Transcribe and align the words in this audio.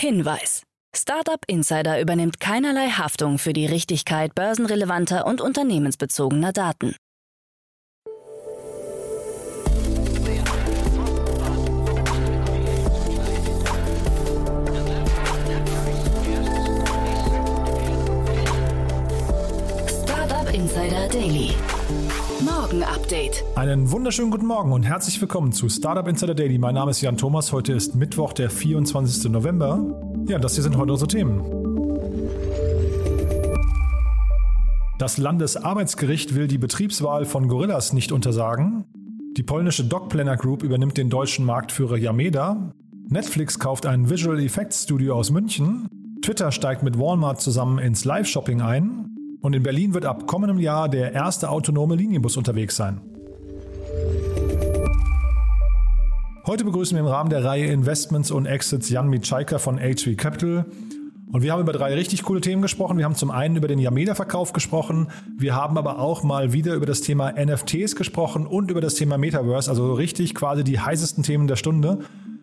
Hinweis. 0.00 0.62
Startup 0.96 1.44
Insider 1.46 2.00
übernimmt 2.00 2.40
keinerlei 2.40 2.88
Haftung 2.88 3.36
für 3.36 3.52
die 3.52 3.66
Richtigkeit 3.66 4.34
börsenrelevanter 4.34 5.26
und 5.26 5.42
unternehmensbezogener 5.42 6.52
Daten. 6.52 6.96
Insider 20.52 21.08
Daily. 21.08 21.54
Morgen 22.70 22.84
Update. 22.84 23.42
Einen 23.56 23.90
wunderschönen 23.90 24.30
guten 24.30 24.46
Morgen 24.46 24.70
und 24.70 24.84
herzlich 24.84 25.20
willkommen 25.20 25.50
zu 25.50 25.68
Startup 25.68 26.06
Insider 26.06 26.36
Daily. 26.36 26.56
Mein 26.56 26.76
Name 26.76 26.92
ist 26.92 27.00
Jan 27.00 27.16
Thomas. 27.16 27.52
Heute 27.52 27.72
ist 27.72 27.96
Mittwoch, 27.96 28.32
der 28.32 28.48
24. 28.48 29.28
November. 29.28 29.84
Ja, 30.28 30.38
das 30.38 30.54
hier 30.54 30.62
sind 30.62 30.76
heute 30.76 30.92
unsere 30.92 31.08
Themen. 31.08 31.42
Das 35.00 35.18
Landesarbeitsgericht 35.18 36.36
will 36.36 36.46
die 36.46 36.58
Betriebswahl 36.58 37.24
von 37.24 37.48
Gorillas 37.48 37.92
nicht 37.92 38.12
untersagen. 38.12 38.84
Die 39.36 39.42
polnische 39.42 39.82
Dogplanner 39.82 40.36
Group 40.36 40.62
übernimmt 40.62 40.96
den 40.96 41.10
deutschen 41.10 41.44
Marktführer 41.44 41.96
Yameda. 41.96 42.72
Netflix 43.08 43.58
kauft 43.58 43.84
ein 43.84 44.10
Visual 44.10 44.38
Effects 44.38 44.84
Studio 44.84 45.16
aus 45.16 45.32
München. 45.32 45.88
Twitter 46.22 46.52
steigt 46.52 46.84
mit 46.84 46.96
Walmart 46.96 47.40
zusammen 47.40 47.80
ins 47.80 48.04
Live-Shopping 48.04 48.60
ein. 48.60 49.09
Und 49.40 49.54
in 49.54 49.62
Berlin 49.62 49.94
wird 49.94 50.04
ab 50.04 50.26
kommendem 50.26 50.58
Jahr 50.58 50.88
der 50.88 51.12
erste 51.12 51.48
autonome 51.50 51.94
Linienbus 51.94 52.36
unterwegs 52.36 52.76
sein. 52.76 53.00
Heute 56.46 56.64
begrüßen 56.64 56.96
wir 56.96 57.00
im 57.00 57.06
Rahmen 57.06 57.30
der 57.30 57.44
Reihe 57.44 57.66
Investments 57.66 58.30
und 58.30 58.46
Exits 58.46 58.90
Jan 58.90 59.08
Mitschaika 59.08 59.58
von 59.58 59.78
HV 59.78 60.16
Capital. 60.16 60.66
Und 61.32 61.42
wir 61.42 61.52
haben 61.52 61.60
über 61.60 61.72
drei 61.72 61.94
richtig 61.94 62.24
coole 62.24 62.40
Themen 62.40 62.60
gesprochen. 62.60 62.98
Wir 62.98 63.04
haben 63.04 63.14
zum 63.14 63.30
einen 63.30 63.56
über 63.56 63.68
den 63.68 63.78
Yameda-Verkauf 63.78 64.52
gesprochen. 64.52 65.10
Wir 65.38 65.54
haben 65.54 65.78
aber 65.78 66.00
auch 66.00 66.24
mal 66.24 66.52
wieder 66.52 66.74
über 66.74 66.86
das 66.86 67.02
Thema 67.02 67.32
NFTs 67.32 67.94
gesprochen 67.94 68.46
und 68.46 68.70
über 68.70 68.80
das 68.80 68.96
Thema 68.96 69.16
Metaverse. 69.16 69.70
Also 69.70 69.92
richtig 69.94 70.34
quasi 70.34 70.64
die 70.64 70.80
heißesten 70.80 71.22
Themen 71.22 71.46
der 71.46 71.56
Stunde. 71.56 72.00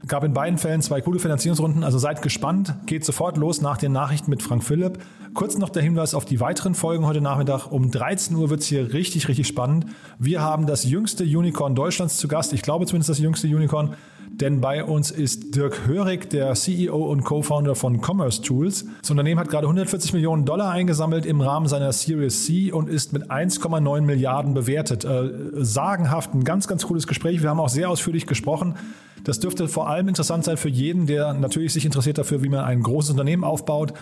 Gab 0.07 0.23
in 0.23 0.33
beiden 0.33 0.57
Fällen 0.57 0.81
zwei 0.81 1.01
coole 1.01 1.19
Finanzierungsrunden, 1.19 1.83
also 1.83 1.97
seid 1.97 2.21
gespannt. 2.21 2.73
Geht 2.85 3.03
sofort 3.03 3.35
los 3.35 3.61
nach 3.61 3.77
den 3.77 3.91
Nachrichten 3.91 4.29
mit 4.29 4.41
Frank 4.41 4.63
Philipp. 4.63 4.99
Kurz 5.33 5.57
noch 5.57 5.69
der 5.69 5.83
Hinweis 5.83 6.13
auf 6.13 6.23
die 6.23 6.39
weiteren 6.39 6.75
Folgen 6.75 7.05
heute 7.05 7.19
Nachmittag. 7.19 7.71
Um 7.71 7.91
13 7.91 8.35
Uhr 8.37 8.49
wird 8.49 8.61
es 8.61 8.67
hier 8.67 8.93
richtig, 8.93 9.27
richtig 9.27 9.47
spannend. 9.47 9.85
Wir 10.17 10.41
haben 10.41 10.65
das 10.65 10.85
jüngste 10.85 11.25
Unicorn 11.25 11.75
Deutschlands 11.75 12.17
zu 12.17 12.27
Gast. 12.27 12.53
Ich 12.53 12.61
glaube 12.61 12.85
zumindest 12.85 13.09
das 13.09 13.19
jüngste 13.19 13.47
Unicorn. 13.47 13.95
Denn 14.39 14.61
bei 14.61 14.83
uns 14.83 15.09
ist 15.09 15.55
Dirk 15.55 15.87
Hörig, 15.87 16.29
der 16.29 16.53
CEO 16.53 16.95
und 16.95 17.23
Co-Founder 17.23 17.73
von 17.73 17.99
Commerce 18.03 18.43
Tools. 18.43 18.85
Das 19.01 19.09
Unternehmen 19.09 19.39
hat 19.39 19.49
gerade 19.49 19.65
140 19.65 20.13
Millionen 20.13 20.45
Dollar 20.45 20.69
eingesammelt 20.69 21.25
im 21.25 21.41
Rahmen 21.41 21.67
seiner 21.67 21.91
Series 21.91 22.45
C 22.45 22.71
und 22.71 22.87
ist 22.87 23.13
mit 23.13 23.31
1,9 23.31 24.01
Milliarden 24.01 24.53
bewertet. 24.53 25.05
Äh, 25.05 25.31
sagenhaft, 25.53 26.35
ein 26.35 26.43
ganz, 26.43 26.67
ganz 26.67 26.85
cooles 26.85 27.07
Gespräch. 27.07 27.41
Wir 27.41 27.49
haben 27.49 27.59
auch 27.59 27.69
sehr 27.69 27.89
ausführlich 27.89 28.27
gesprochen. 28.27 28.75
Das 29.23 29.39
dürfte 29.39 29.67
vor 29.67 29.89
allem 29.89 30.07
interessant 30.07 30.43
sein 30.43 30.57
für 30.57 30.69
jeden, 30.69 31.07
der 31.07 31.33
natürlich 31.33 31.73
sich 31.73 31.85
interessiert 31.85 32.19
dafür, 32.19 32.43
wie 32.43 32.49
man 32.49 32.59
ein 32.59 32.83
großes 32.83 33.09
Unternehmen 33.09 33.43
aufbaut. 33.43 33.93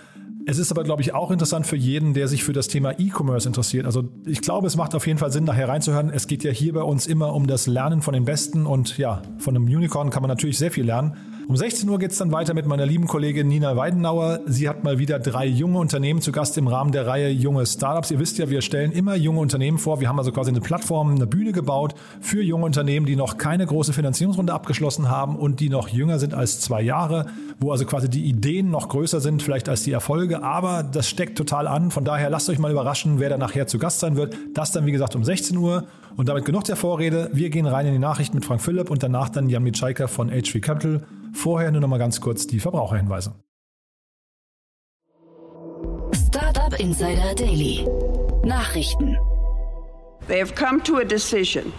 Es 0.48 0.58
ist 0.58 0.70
aber, 0.70 0.84
glaube 0.84 1.02
ich, 1.02 1.12
auch 1.12 1.32
interessant 1.32 1.66
für 1.66 1.74
jeden, 1.74 2.14
der 2.14 2.28
sich 2.28 2.44
für 2.44 2.52
das 2.52 2.68
Thema 2.68 3.00
E-Commerce 3.00 3.48
interessiert. 3.48 3.84
Also 3.84 4.04
ich 4.24 4.40
glaube, 4.42 4.68
es 4.68 4.76
macht 4.76 4.94
auf 4.94 5.04
jeden 5.04 5.18
Fall 5.18 5.32
Sinn, 5.32 5.42
nachher 5.42 5.68
reinzuhören. 5.68 6.08
Es 6.08 6.28
geht 6.28 6.44
ja 6.44 6.52
hier 6.52 6.72
bei 6.72 6.82
uns 6.82 7.08
immer 7.08 7.34
um 7.34 7.48
das 7.48 7.66
Lernen 7.66 8.00
von 8.00 8.14
den 8.14 8.24
Besten 8.24 8.64
und 8.64 8.96
ja, 8.96 9.22
von 9.38 9.56
einem 9.56 9.64
Unicorn 9.64 10.10
kann 10.10 10.22
man 10.22 10.28
natürlich 10.28 10.56
sehr 10.56 10.70
viel 10.70 10.84
lernen. 10.84 11.16
Um 11.48 11.56
16 11.56 11.88
Uhr 11.88 12.00
geht 12.00 12.10
es 12.10 12.18
dann 12.18 12.32
weiter 12.32 12.54
mit 12.54 12.66
meiner 12.66 12.84
lieben 12.86 13.06
Kollegin 13.06 13.46
Nina 13.46 13.76
Weidenauer. 13.76 14.40
Sie 14.46 14.68
hat 14.68 14.82
mal 14.82 14.98
wieder 14.98 15.20
drei 15.20 15.46
junge 15.46 15.78
Unternehmen 15.78 16.20
zu 16.20 16.32
Gast 16.32 16.58
im 16.58 16.66
Rahmen 16.66 16.90
der 16.90 17.06
Reihe 17.06 17.28
Junge 17.28 17.64
Startups. 17.66 18.10
Ihr 18.10 18.18
wisst 18.18 18.38
ja, 18.38 18.50
wir 18.50 18.62
stellen 18.62 18.90
immer 18.90 19.14
junge 19.14 19.38
Unternehmen 19.38 19.78
vor. 19.78 20.00
Wir 20.00 20.08
haben 20.08 20.18
also 20.18 20.32
quasi 20.32 20.50
eine 20.50 20.60
Plattform, 20.60 21.14
eine 21.14 21.28
Bühne 21.28 21.52
gebaut 21.52 21.94
für 22.20 22.42
junge 22.42 22.64
Unternehmen, 22.64 23.06
die 23.06 23.14
noch 23.14 23.38
keine 23.38 23.64
große 23.64 23.92
Finanzierungsrunde 23.92 24.52
abgeschlossen 24.52 25.08
haben 25.08 25.36
und 25.36 25.60
die 25.60 25.68
noch 25.68 25.86
jünger 25.86 26.18
sind 26.18 26.34
als 26.34 26.58
zwei 26.58 26.82
Jahre, 26.82 27.26
wo 27.60 27.70
also 27.70 27.86
quasi 27.86 28.10
die 28.10 28.24
Ideen 28.24 28.72
noch 28.72 28.88
größer 28.88 29.20
sind, 29.20 29.40
vielleicht 29.40 29.68
als 29.68 29.84
die 29.84 29.92
Erfolge. 29.92 30.42
Aber 30.42 30.82
das 30.82 31.08
steckt 31.08 31.38
total 31.38 31.68
an. 31.68 31.92
Von 31.92 32.04
daher 32.04 32.28
lasst 32.28 32.50
euch 32.50 32.58
mal 32.58 32.72
überraschen, 32.72 33.20
wer 33.20 33.28
da 33.28 33.38
nachher 33.38 33.68
zu 33.68 33.78
Gast 33.78 34.00
sein 34.00 34.16
wird. 34.16 34.36
Das 34.54 34.72
dann, 34.72 34.84
wie 34.84 34.92
gesagt, 34.92 35.14
um 35.14 35.22
16 35.22 35.56
Uhr. 35.56 35.84
Und 36.16 36.28
damit 36.28 36.44
genug 36.46 36.64
der 36.64 36.76
Vorrede. 36.76 37.30
Wir 37.34 37.50
gehen 37.50 37.66
rein 37.66 37.86
in 37.86 37.92
die 37.92 37.98
Nachrichten 37.98 38.36
mit 38.36 38.44
Frank 38.44 38.62
Philipp 38.62 38.90
und 38.90 39.02
danach 39.02 39.28
dann 39.28 39.50
Jan 39.50 39.62
Mitschaiker 39.62 40.08
von 40.08 40.30
H3 40.30 40.60
Capital. 40.60 41.02
Vorher 41.36 41.70
nur 41.70 41.82
noch 41.82 41.88
mal 41.88 41.98
ganz 41.98 42.20
kurz 42.20 42.46
die 42.46 42.60
Verbraucherhinweise. 42.60 43.34
Startup 46.14 46.80
Insider 46.80 47.34
Daily. 47.34 47.86
Nachrichten. 48.42 49.18
They 50.28 50.40
have 50.40 50.54
come 50.54 50.82
to 50.84 50.96
a 50.96 51.04
decision. 51.04 51.72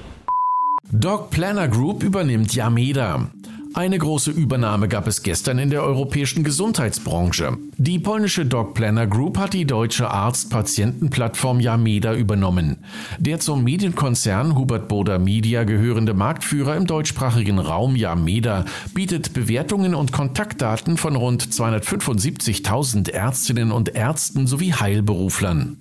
Dog 0.91 1.31
Planner 1.31 1.67
Group 1.67 2.03
übernimmt 2.03 2.53
Yameda. 2.53 3.31
Eine 3.77 3.99
große 3.99 4.31
Übernahme 4.31 4.87
gab 4.87 5.05
es 5.05 5.21
gestern 5.21 5.59
in 5.59 5.69
der 5.69 5.83
europäischen 5.83 6.43
Gesundheitsbranche. 6.43 7.59
Die 7.77 7.99
polnische 7.99 8.43
Dog 8.43 8.73
Planner 8.73 9.05
Group 9.05 9.37
hat 9.37 9.53
die 9.53 9.65
deutsche 9.65 10.09
Arzt-Patienten-Plattform 10.09 11.59
Yameda 11.59 12.15
übernommen. 12.15 12.77
Der 13.19 13.39
zum 13.39 13.63
Medienkonzern 13.63 14.55
Hubert 14.55 14.87
Boda 14.87 15.19
Media 15.19 15.63
gehörende 15.63 16.15
Marktführer 16.15 16.75
im 16.75 16.87
deutschsprachigen 16.87 17.59
Raum 17.59 17.95
Yameda 17.95 18.65
bietet 18.95 19.33
Bewertungen 19.33 19.93
und 19.93 20.11
Kontaktdaten 20.11 20.97
von 20.97 21.15
rund 21.15 21.43
275.000 21.43 23.11
Ärztinnen 23.11 23.71
und 23.71 23.93
Ärzten 23.93 24.47
sowie 24.47 24.73
Heilberuflern. 24.73 25.77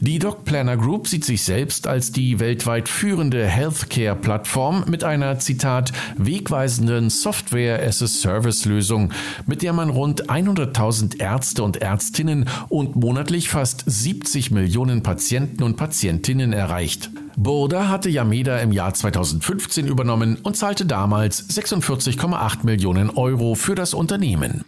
Die 0.00 0.20
Doc 0.20 0.44
Planner 0.44 0.76
Group 0.76 1.08
sieht 1.08 1.24
sich 1.24 1.42
selbst 1.42 1.88
als 1.88 2.12
die 2.12 2.38
weltweit 2.38 2.88
führende 2.88 3.44
Healthcare-Plattform 3.44 4.84
mit 4.86 5.02
einer, 5.02 5.40
Zitat, 5.40 5.92
wegweisenden 6.16 7.10
Software-as-a-Service-Lösung, 7.10 9.12
mit 9.46 9.62
der 9.62 9.72
man 9.72 9.90
rund 9.90 10.30
100.000 10.30 11.20
Ärzte 11.20 11.64
und 11.64 11.78
Ärztinnen 11.78 12.48
und 12.68 12.94
monatlich 12.94 13.48
fast 13.48 13.82
70 13.86 14.52
Millionen 14.52 15.02
Patienten 15.02 15.64
und 15.64 15.76
Patientinnen 15.76 16.52
erreicht. 16.52 17.10
Burda 17.36 17.88
hatte 17.88 18.08
Yameda 18.08 18.58
im 18.58 18.70
Jahr 18.70 18.94
2015 18.94 19.88
übernommen 19.88 20.38
und 20.44 20.56
zahlte 20.56 20.86
damals 20.86 21.50
46,8 21.50 22.58
Millionen 22.62 23.10
Euro 23.10 23.56
für 23.56 23.74
das 23.74 23.94
Unternehmen. 23.94 24.64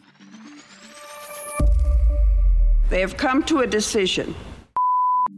They 2.90 3.04
have 3.04 3.16
come 3.16 3.44
to 3.44 3.60
a 3.60 3.66
decision. 3.66 4.34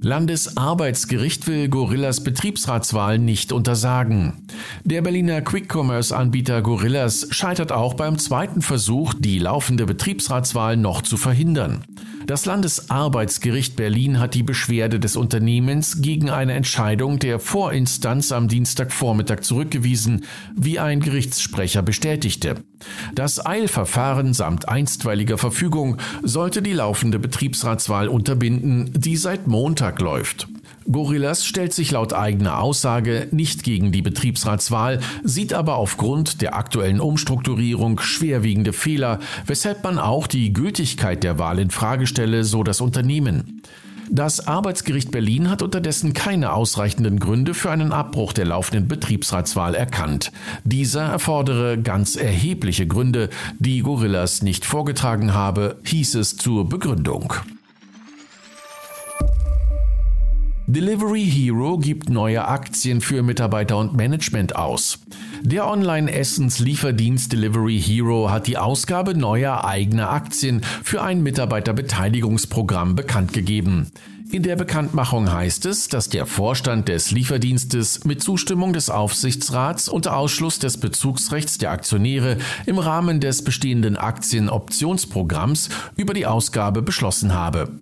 Landesarbeitsgericht 0.05 1.47
will 1.47 1.69
Gorillas 1.69 2.25
Betriebsratswahl 2.25 3.21
nicht 3.21 3.53
untersagen. 3.53 4.49
Der 4.83 5.01
Berliner 5.01 5.43
Quick-Commerce-Anbieter 5.43 6.61
Gorillas 6.61 7.29
scheitert 7.31 7.71
auch 7.71 7.95
beim 7.95 8.19
zweiten 8.19 8.63
Versuch, 8.63 9.15
die 9.17 9.39
laufende 9.39 9.87
Betriebsratswahl 9.87 10.77
noch 10.77 11.03
zu 11.03 11.17
verhindern. 11.17 11.85
Das 12.27 12.47
Landesarbeitsgericht 12.47 13.77
Berlin 13.77 14.19
hat 14.19 14.35
die 14.35 14.43
Beschwerde 14.43 15.01
des 15.01 15.17
Unternehmens 15.17 16.03
gegen 16.03 16.31
eine 16.31 16.53
Entscheidung 16.53 17.19
der 17.19 17.41
Vorinstanz 17.41 18.33
am 18.33 18.49
Dienstagvormittag 18.49 19.41
zurückgewiesen, 19.41 20.25
wie 20.57 20.79
ein 20.79 21.01
Gerichtssprecher 21.01 21.83
bestätigte. 21.83 22.57
Das 23.15 23.45
Eilverfahren 23.45 24.35
samt 24.35 24.69
einstweiliger 24.69 25.39
Verfügung 25.39 25.99
sollte 26.23 26.63
die 26.63 26.73
laufende 26.73 27.19
Betriebsratswahl 27.19 28.09
unterbinden, 28.09 28.91
die 28.95 29.17
seit 29.17 29.47
Montag 29.47 30.01
läuft. 30.01 30.49
Gorillas 30.91 31.45
stellt 31.45 31.73
sich 31.73 31.91
laut 31.91 32.13
eigener 32.13 32.61
Aussage 32.61 33.29
nicht 33.31 33.63
gegen 33.63 33.93
die 33.93 34.03
Betriebsratswahl, 34.03 35.01
sieht 35.23 35.55
aber 35.55 35.77
aufgrund 35.77 36.43
der 36.43 36.57
aktuellen 36.57 37.01
Umstrukturierung 37.01 38.01
schwerwiegende 38.01 38.73
Fehler, 38.73 39.19
weshalb 39.47 39.85
man 39.85 39.99
auch 39.99 40.27
die 40.27 40.53
Gültigkeit 40.53 41.23
der 41.25 41.39
Wahl 41.39 41.59
in 41.59 41.71
Frage 41.71 42.07
stelle, 42.07 42.45
so 42.45 42.63
das 42.63 42.81
Unternehmen. 42.81 43.63
Das 44.11 44.47
Arbeitsgericht 44.47 45.11
Berlin 45.11 45.49
hat 45.49 45.63
unterdessen 45.63 46.13
keine 46.13 46.53
ausreichenden 46.53 47.19
Gründe 47.19 47.55
für 47.55 47.71
einen 47.71 47.93
Abbruch 47.93 48.35
der 48.35 48.45
laufenden 48.45 48.87
Betriebsratswahl 48.87 49.75
erkannt. 49.75 50.33
Dieser 50.65 51.05
erfordere 51.05 51.79
ganz 51.79 52.17
erhebliche 52.17 52.87
Gründe, 52.87 53.31
die 53.59 53.81
Gorillas 53.81 54.43
nicht 54.43 54.67
vorgetragen 54.67 55.33
habe, 55.33 55.79
hieß 55.85 56.17
es 56.17 56.37
zur 56.37 56.69
Begründung. 56.69 57.33
Delivery 60.75 61.31
Hero 61.31 61.77
gibt 61.77 62.09
neue 62.09 62.49
Aktien 62.49 63.03
für 63.03 63.23
Mitarbeiter 63.23 63.77
und 63.77 63.95
Management 63.95 64.57
aus. 64.57 65.01
Der 65.43 65.69
Online-Essens-Lieferdienst 65.69 67.31
Delivery 67.31 67.79
Hero 67.79 68.31
hat 68.31 68.47
die 68.47 68.57
Ausgabe 68.57 69.15
neuer 69.15 69.67
eigener 69.67 70.09
Aktien 70.09 70.63
für 70.83 71.03
ein 71.03 71.23
Mitarbeiterbeteiligungsprogramm 71.23 72.97
bekannt 72.97 73.35
gegeben. 73.35 73.89
In 74.31 74.45
der 74.45 74.57
Bekanntmachung 74.57 75.31
heißt 75.31 75.67
es, 75.67 75.89
dass 75.89 76.09
der 76.09 76.25
Vorstand 76.25 76.89
des 76.89 77.11
Lieferdienstes 77.11 78.05
mit 78.07 78.23
Zustimmung 78.23 78.73
des 78.73 78.89
Aufsichtsrats 78.89 79.91
unter 79.91 80.17
Ausschluss 80.17 80.59
des 80.59 80.79
Bezugsrechts 80.79 81.59
der 81.59 81.71
Aktionäre 81.71 82.39
im 82.65 82.79
Rahmen 82.79 83.21
des 83.21 83.45
bestehenden 83.45 83.99
Aktienoptionsprogramms 83.99 85.69
über 85.97 86.15
die 86.15 86.25
Ausgabe 86.25 86.81
beschlossen 86.81 87.35
habe. 87.35 87.79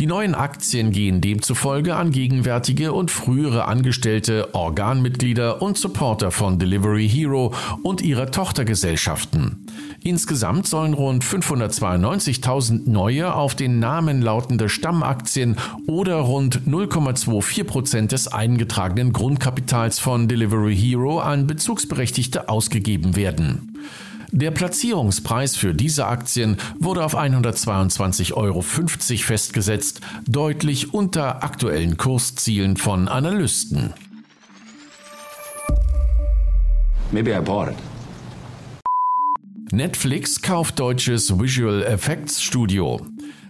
Die 0.00 0.06
neuen 0.06 0.34
Aktien 0.34 0.90
gehen 0.90 1.20
demzufolge 1.20 1.94
an 1.94 2.10
gegenwärtige 2.10 2.92
und 2.92 3.10
frühere 3.10 3.66
Angestellte, 3.66 4.54
Organmitglieder 4.54 5.60
und 5.60 5.76
Supporter 5.76 6.30
von 6.30 6.58
Delivery 6.58 7.08
Hero 7.08 7.54
und 7.82 8.00
ihrer 8.00 8.30
Tochtergesellschaften. 8.30 9.66
Insgesamt 10.02 10.66
sollen 10.66 10.94
rund 10.94 11.24
592.000 11.24 12.88
neue 12.88 13.34
auf 13.34 13.54
den 13.54 13.78
Namen 13.78 14.22
lautende 14.22 14.68
Stammaktien 14.68 15.56
oder 15.86 16.16
rund 16.16 16.62
0,24 16.66 17.64
Prozent 17.64 18.12
des 18.12 18.28
eingetragenen 18.28 19.12
Grundkapitals 19.12 19.98
von 19.98 20.26
Delivery 20.26 20.76
Hero 20.76 21.20
an 21.20 21.46
Bezugsberechtigte 21.46 22.48
ausgegeben 22.48 23.14
werden. 23.14 23.78
Der 24.34 24.50
Platzierungspreis 24.50 25.56
für 25.56 25.74
diese 25.74 26.06
Aktien 26.06 26.56
wurde 26.78 27.04
auf 27.04 27.14
122,50 27.14 28.32
Euro 28.32 28.62
festgesetzt, 28.62 30.00
deutlich 30.26 30.94
unter 30.94 31.44
aktuellen 31.44 31.98
Kurszielen 31.98 32.78
von 32.78 33.08
Analysten. 33.08 33.92
Maybe 37.10 37.32
I 37.36 37.40
bought 37.40 37.72
it. 37.72 37.76
Netflix 39.70 40.40
kauft 40.40 40.80
deutsches 40.80 41.38
Visual 41.38 41.82
Effects 41.82 42.42
Studio. 42.42 43.00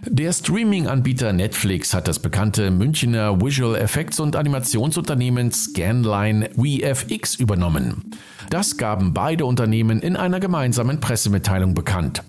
Der 0.05 0.33
Streaming-Anbieter 0.33 1.31
Netflix 1.31 1.93
hat 1.93 2.09
das 2.09 2.19
bekannte 2.19 2.71
Münchner 2.71 3.41
Visual 3.41 3.75
Effects 3.75 4.19
und 4.19 4.35
Animationsunternehmen 4.35 5.51
Scanline 5.51 6.49
VFX 6.55 7.35
übernommen. 7.35 8.11
Das 8.49 8.75
gaben 8.77 9.13
beide 9.13 9.45
Unternehmen 9.45 10.01
in 10.01 10.17
einer 10.17 10.41
gemeinsamen 10.41 10.99
Pressemitteilung 10.99 11.73
bekannt. 11.73 12.21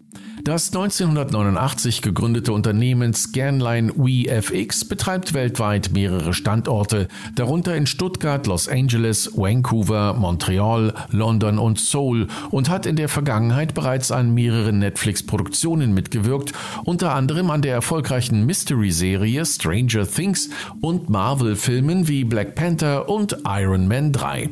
Das 0.44 0.66
1989 0.74 2.02
gegründete 2.02 2.52
Unternehmen 2.52 3.14
Scanline 3.14 3.94
VFX 3.94 4.84
betreibt 4.84 5.32
weltweit 5.32 5.92
mehrere 5.92 6.34
Standorte, 6.34 7.08
darunter 7.34 7.74
in 7.74 7.86
Stuttgart, 7.86 8.46
Los 8.46 8.68
Angeles, 8.68 9.30
Vancouver, 9.34 10.12
Montreal, 10.12 10.92
London 11.08 11.58
und 11.58 11.80
Seoul 11.80 12.26
und 12.50 12.68
hat 12.68 12.84
in 12.84 12.96
der 12.96 13.08
Vergangenheit 13.08 13.72
bereits 13.72 14.12
an 14.12 14.34
mehreren 14.34 14.80
Netflix-Produktionen 14.80 15.94
mitgewirkt, 15.94 16.52
unter 16.84 17.14
anderem 17.14 17.50
an 17.50 17.62
der 17.62 17.72
erfolgreichen 17.72 18.44
Mystery-Serie 18.44 19.46
Stranger 19.46 20.06
Things 20.06 20.50
und 20.82 21.08
Marvel-Filmen 21.08 22.06
wie 22.06 22.24
Black 22.24 22.54
Panther 22.54 23.08
und 23.08 23.38
Iron 23.46 23.88
Man 23.88 24.12
3. 24.12 24.50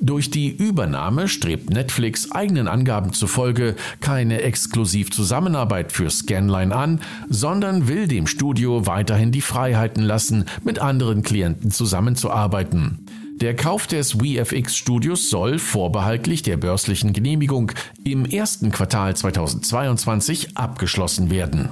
Durch 0.00 0.30
die 0.30 0.50
Übernahme 0.50 1.28
strebt 1.28 1.70
Netflix 1.70 2.30
eigenen 2.32 2.68
Angaben 2.68 3.12
zufolge 3.12 3.76
keine 4.00 4.42
exklusiv 4.42 5.10
Zusammenarbeit 5.10 5.92
für 5.92 6.10
Scanline 6.10 6.74
an, 6.74 7.00
sondern 7.28 7.88
will 7.88 8.08
dem 8.08 8.26
Studio 8.26 8.86
weiterhin 8.86 9.32
die 9.32 9.40
Freiheiten 9.40 10.02
lassen, 10.02 10.46
mit 10.64 10.78
anderen 10.80 11.22
Klienten 11.22 11.70
zusammenzuarbeiten. 11.70 13.06
Der 13.40 13.56
Kauf 13.56 13.86
des 13.86 14.12
VFX 14.12 14.76
Studios 14.76 15.28
soll 15.28 15.58
vorbehaltlich 15.58 16.42
der 16.42 16.56
börslichen 16.56 17.12
Genehmigung 17.12 17.72
im 18.04 18.24
ersten 18.24 18.70
Quartal 18.70 19.16
2022 19.16 20.56
abgeschlossen 20.56 21.30
werden. 21.30 21.70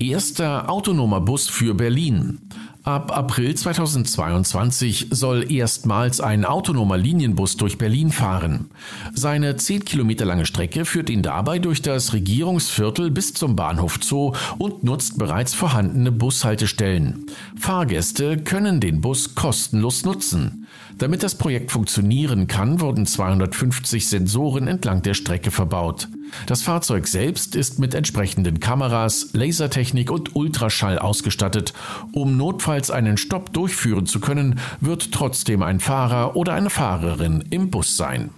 Erster 0.00 0.68
autonomer 0.68 1.20
Bus 1.20 1.48
für 1.48 1.74
Berlin. 1.74 2.40
Ab 2.84 3.16
April 3.16 3.54
2022 3.54 5.06
soll 5.10 5.52
erstmals 5.52 6.20
ein 6.20 6.44
autonomer 6.44 6.96
Linienbus 6.96 7.56
durch 7.56 7.78
Berlin 7.78 8.10
fahren. 8.10 8.70
Seine 9.14 9.56
10 9.56 9.84
Kilometer 9.84 10.24
lange 10.24 10.46
Strecke 10.46 10.84
führt 10.84 11.08
ihn 11.08 11.22
dabei 11.22 11.60
durch 11.60 11.80
das 11.80 12.12
Regierungsviertel 12.12 13.12
bis 13.12 13.34
zum 13.34 13.54
Bahnhof 13.54 14.00
Zoo 14.02 14.32
und 14.58 14.82
nutzt 14.82 15.16
bereits 15.16 15.54
vorhandene 15.54 16.10
Bushaltestellen. 16.10 17.26
Fahrgäste 17.56 18.38
können 18.38 18.80
den 18.80 19.00
Bus 19.00 19.36
kostenlos 19.36 20.04
nutzen. 20.04 20.61
Damit 21.02 21.24
das 21.24 21.34
Projekt 21.34 21.72
funktionieren 21.72 22.46
kann, 22.46 22.80
wurden 22.80 23.06
250 23.06 24.08
Sensoren 24.08 24.68
entlang 24.68 25.02
der 25.02 25.14
Strecke 25.14 25.50
verbaut. 25.50 26.06
Das 26.46 26.62
Fahrzeug 26.62 27.08
selbst 27.08 27.56
ist 27.56 27.80
mit 27.80 27.92
entsprechenden 27.94 28.60
Kameras, 28.60 29.30
Lasertechnik 29.32 30.12
und 30.12 30.36
Ultraschall 30.36 31.00
ausgestattet. 31.00 31.72
Um 32.12 32.36
notfalls 32.36 32.92
einen 32.92 33.16
Stopp 33.16 33.52
durchführen 33.52 34.06
zu 34.06 34.20
können, 34.20 34.60
wird 34.80 35.10
trotzdem 35.10 35.64
ein 35.64 35.80
Fahrer 35.80 36.36
oder 36.36 36.52
eine 36.54 36.70
Fahrerin 36.70 37.42
im 37.50 37.68
Bus 37.70 37.96
sein. 37.96 38.30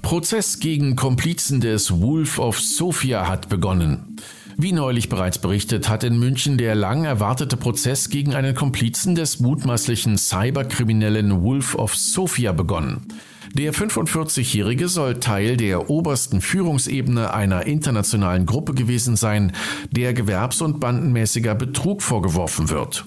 Prozess 0.00 0.60
gegen 0.60 0.94
Komplizen 0.94 1.60
des 1.60 2.00
Wolf 2.00 2.38
of 2.38 2.60
Sofia 2.60 3.26
hat 3.26 3.48
begonnen. 3.48 4.16
Wie 4.62 4.72
neulich 4.72 5.08
bereits 5.08 5.38
berichtet, 5.38 5.88
hat 5.88 6.04
in 6.04 6.18
München 6.18 6.58
der 6.58 6.74
lang 6.74 7.04
erwartete 7.04 7.56
Prozess 7.56 8.10
gegen 8.10 8.34
einen 8.34 8.54
Komplizen 8.54 9.14
des 9.14 9.40
mutmaßlichen 9.40 10.18
Cyberkriminellen 10.18 11.42
Wolf 11.42 11.74
of 11.76 11.96
Sofia 11.96 12.52
begonnen. 12.52 13.06
Der 13.54 13.72
45-Jährige 13.72 14.88
soll 14.88 15.18
Teil 15.18 15.56
der 15.56 15.88
obersten 15.88 16.42
Führungsebene 16.42 17.32
einer 17.32 17.64
internationalen 17.64 18.44
Gruppe 18.44 18.74
gewesen 18.74 19.16
sein, 19.16 19.52
der 19.92 20.12
gewerbs- 20.12 20.60
und 20.60 20.78
bandenmäßiger 20.78 21.54
Betrug 21.54 22.02
vorgeworfen 22.02 22.68
wird. 22.68 23.06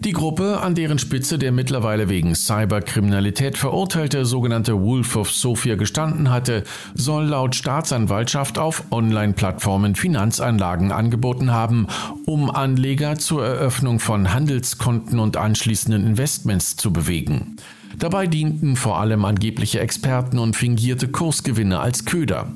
Die 0.00 0.12
Gruppe, 0.12 0.60
an 0.60 0.74
deren 0.74 0.98
Spitze 0.98 1.38
der 1.38 1.52
mittlerweile 1.52 2.08
wegen 2.08 2.34
Cyberkriminalität 2.34 3.56
verurteilte 3.56 4.24
sogenannte 4.24 4.80
Wolf 4.80 5.16
of 5.16 5.30
Sofia 5.30 5.76
gestanden 5.76 6.30
hatte, 6.30 6.64
soll 6.94 7.24
laut 7.24 7.54
Staatsanwaltschaft 7.54 8.58
auf 8.58 8.84
Online-Plattformen 8.90 9.94
Finanzanlagen 9.94 10.92
angeboten 10.92 11.52
haben, 11.52 11.86
um 12.26 12.50
Anleger 12.50 13.18
zur 13.18 13.46
Eröffnung 13.46 14.00
von 14.00 14.32
Handelskonten 14.32 15.18
und 15.18 15.36
anschließenden 15.36 16.06
Investments 16.06 16.76
zu 16.76 16.92
bewegen. 16.92 17.56
Dabei 17.98 18.26
dienten 18.26 18.76
vor 18.76 18.98
allem 18.98 19.24
angebliche 19.24 19.80
Experten 19.80 20.38
und 20.38 20.56
fingierte 20.56 21.08
Kursgewinne 21.08 21.78
als 21.78 22.04
Köder. 22.04 22.48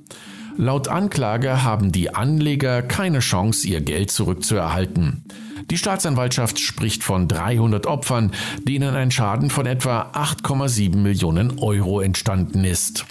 Laut 0.57 0.89
Anklage 0.89 1.63
haben 1.63 1.93
die 1.93 2.13
Anleger 2.15 2.83
keine 2.83 3.21
Chance, 3.21 3.69
ihr 3.69 3.81
Geld 3.81 4.11
zurückzuerhalten. 4.11 5.23
Die 5.71 5.79
Staatsanwaltschaft 5.79 6.59
spricht 6.59 7.03
von 7.03 7.29
300 7.29 7.87
Opfern, 7.87 8.33
denen 8.63 8.95
ein 8.95 9.11
Schaden 9.11 9.51
von 9.51 9.67
etwa 9.67 10.11
8,7 10.13 10.97
Millionen 10.97 11.59
Euro 11.59 12.01
entstanden 12.01 12.65
ist. 12.65 13.05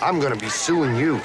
I'm 0.00 0.20
gonna 0.20 0.34
be 0.34 0.50
suing 0.50 0.98
you. 0.98 1.18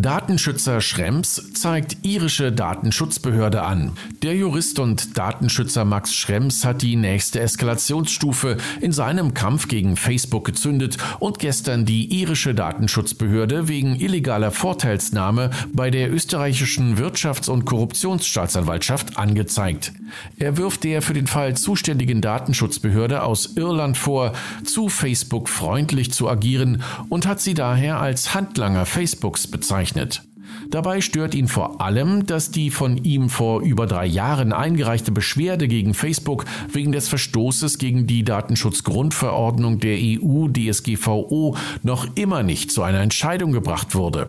Datenschützer 0.00 0.80
Schrems 0.80 1.52
zeigt 1.52 2.06
irische 2.06 2.52
Datenschutzbehörde 2.52 3.62
an. 3.62 3.92
Der 4.22 4.34
Jurist 4.34 4.78
und 4.78 5.18
Datenschützer 5.18 5.84
Max 5.84 6.14
Schrems 6.14 6.64
hat 6.64 6.80
die 6.80 6.96
nächste 6.96 7.40
Eskalationsstufe 7.40 8.56
in 8.80 8.92
seinem 8.92 9.34
Kampf 9.34 9.68
gegen 9.68 9.96
Facebook 9.96 10.46
gezündet 10.46 10.96
und 11.18 11.38
gestern 11.38 11.84
die 11.84 12.06
irische 12.18 12.54
Datenschutzbehörde 12.54 13.68
wegen 13.68 14.00
illegaler 14.00 14.52
Vorteilsnahme 14.52 15.50
bei 15.74 15.90
der 15.90 16.10
österreichischen 16.10 16.96
Wirtschafts- 16.96 17.50
und 17.50 17.66
Korruptionsstaatsanwaltschaft 17.66 19.18
angezeigt. 19.18 19.92
Er 20.38 20.56
wirft 20.56 20.84
der 20.84 21.02
für 21.02 21.14
den 21.14 21.26
Fall 21.26 21.58
zuständigen 21.58 22.22
Datenschutzbehörde 22.22 23.22
aus 23.22 23.54
Irland 23.56 23.98
vor, 23.98 24.32
zu 24.64 24.88
Facebook 24.88 25.50
freundlich 25.50 26.10
zu 26.10 26.26
agieren 26.28 26.82
und 27.10 27.26
hat 27.26 27.40
sie 27.40 27.54
daher 27.54 28.00
als 28.00 28.34
Handlanger 28.34 28.86
Facebooks 28.86 29.46
bezeichnet 29.46 29.89
bezeichnet. 29.90 30.22
Dabei 30.68 31.00
stört 31.00 31.34
ihn 31.34 31.46
vor 31.46 31.80
allem, 31.80 32.26
dass 32.26 32.50
die 32.50 32.70
von 32.70 32.96
ihm 32.96 33.28
vor 33.28 33.60
über 33.62 33.86
drei 33.86 34.06
Jahren 34.06 34.52
eingereichte 34.52 35.12
Beschwerde 35.12 35.68
gegen 35.68 35.94
Facebook 35.94 36.44
wegen 36.72 36.92
des 36.92 37.08
Verstoßes 37.08 37.78
gegen 37.78 38.06
die 38.06 38.24
Datenschutzgrundverordnung 38.24 39.78
der 39.78 39.96
EU 40.00 40.48
DSGVO 40.48 41.56
noch 41.82 42.16
immer 42.16 42.42
nicht 42.42 42.72
zu 42.72 42.82
einer 42.82 43.00
Entscheidung 43.00 43.52
gebracht 43.52 43.94
wurde. 43.94 44.28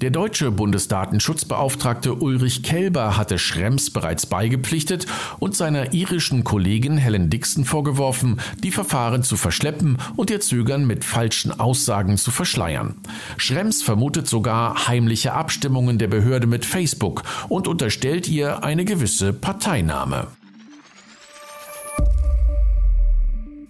Der 0.00 0.10
deutsche 0.10 0.50
Bundesdatenschutzbeauftragte 0.50 2.14
Ulrich 2.14 2.62
Kelber 2.62 3.18
hatte 3.18 3.38
Schrems 3.38 3.90
bereits 3.90 4.24
beigepflichtet 4.24 5.06
und 5.38 5.54
seiner 5.54 5.92
irischen 5.92 6.42
Kollegin 6.42 6.96
Helen 6.96 7.28
Dixon 7.28 7.66
vorgeworfen, 7.66 8.40
die 8.62 8.70
Verfahren 8.70 9.22
zu 9.22 9.36
verschleppen 9.36 9.98
und 10.16 10.30
ihr 10.30 10.40
Zögern 10.40 10.86
mit 10.86 11.04
falschen 11.04 11.58
Aussagen 11.60 12.16
zu 12.16 12.30
verschleiern. 12.30 12.94
Schrems 13.36 13.82
vermutet 13.82 14.26
sogar 14.26 14.88
heimliche 14.88 15.34
Abstimmungen 15.34 15.98
der 15.98 16.08
Behörde 16.08 16.46
mit 16.46 16.64
Facebook 16.64 17.22
und 17.48 17.68
unterstellt 17.68 18.26
ihr 18.26 18.64
eine 18.64 18.86
gewisse 18.86 19.34
Parteinahme. 19.34 20.28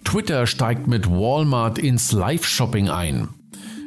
Twitter 0.05 0.45
steigt 0.45 0.87
mit 0.87 1.09
Walmart 1.09 1.77
ins 1.77 2.11
Live-Shopping 2.11 2.89
ein. 2.89 3.29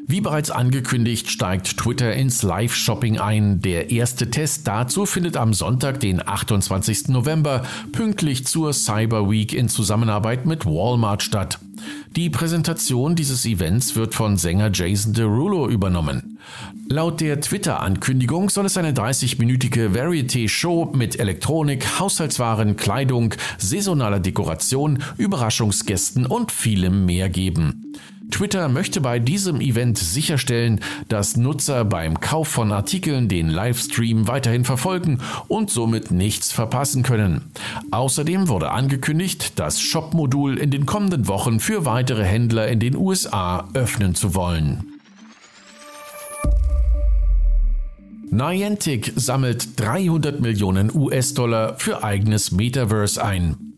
Wie 0.06 0.20
bereits 0.20 0.50
angekündigt, 0.50 1.30
steigt 1.30 1.78
Twitter 1.78 2.12
ins 2.12 2.42
Live-Shopping 2.42 3.18
ein. 3.18 3.62
Der 3.62 3.90
erste 3.90 4.28
Test 4.28 4.68
dazu 4.68 5.06
findet 5.06 5.38
am 5.38 5.54
Sonntag, 5.54 5.98
den 6.00 6.26
28. 6.26 7.08
November, 7.08 7.62
pünktlich 7.90 8.46
zur 8.46 8.74
Cyber 8.74 9.30
Week 9.30 9.54
in 9.54 9.70
Zusammenarbeit 9.70 10.44
mit 10.44 10.66
Walmart 10.66 11.22
statt. 11.22 11.58
Die 12.16 12.30
Präsentation 12.30 13.16
dieses 13.16 13.44
Events 13.44 13.96
wird 13.96 14.14
von 14.14 14.36
Sänger 14.36 14.70
Jason 14.72 15.14
Derulo 15.14 15.68
übernommen. 15.68 16.38
Laut 16.88 17.20
der 17.20 17.40
Twitter-Ankündigung 17.40 18.50
soll 18.50 18.66
es 18.66 18.76
eine 18.76 18.92
30-minütige 18.92 19.96
Variety-Show 19.96 20.92
mit 20.94 21.18
Elektronik, 21.18 21.98
Haushaltswaren, 21.98 22.76
Kleidung, 22.76 23.34
saisonaler 23.58 24.20
Dekoration, 24.20 25.02
Überraschungsgästen 25.16 26.24
und 26.24 26.52
vielem 26.52 27.04
mehr 27.04 27.28
geben. 27.28 27.94
Twitter 28.30 28.68
möchte 28.68 29.00
bei 29.00 29.20
diesem 29.20 29.60
Event 29.60 29.96
sicherstellen, 29.96 30.80
dass 31.08 31.36
Nutzer 31.36 31.84
beim 31.84 32.18
Kauf 32.18 32.48
von 32.48 32.72
Artikeln 32.72 33.28
den 33.28 33.48
Livestream 33.48 34.26
weiterhin 34.26 34.64
verfolgen 34.64 35.20
und 35.46 35.70
somit 35.70 36.10
nichts 36.10 36.50
verpassen 36.50 37.04
können. 37.04 37.52
Außerdem 37.92 38.48
wurde 38.48 38.72
angekündigt, 38.72 39.52
das 39.60 39.80
Shop-Modul 39.80 40.58
in 40.58 40.72
den 40.72 40.84
kommenden 40.84 41.28
Wochen 41.28 41.60
für 41.60 41.84
weitere 41.84 42.03
Händler 42.24 42.68
in 42.68 42.80
den 42.80 42.96
USA 42.96 43.68
öffnen 43.74 44.14
zu 44.14 44.34
wollen. 44.34 45.00
Niantic 48.30 49.12
sammelt 49.14 49.78
300 49.78 50.40
Millionen 50.40 50.94
US-Dollar 50.94 51.78
für 51.78 52.02
eigenes 52.02 52.50
Metaverse 52.50 53.24
ein. 53.24 53.73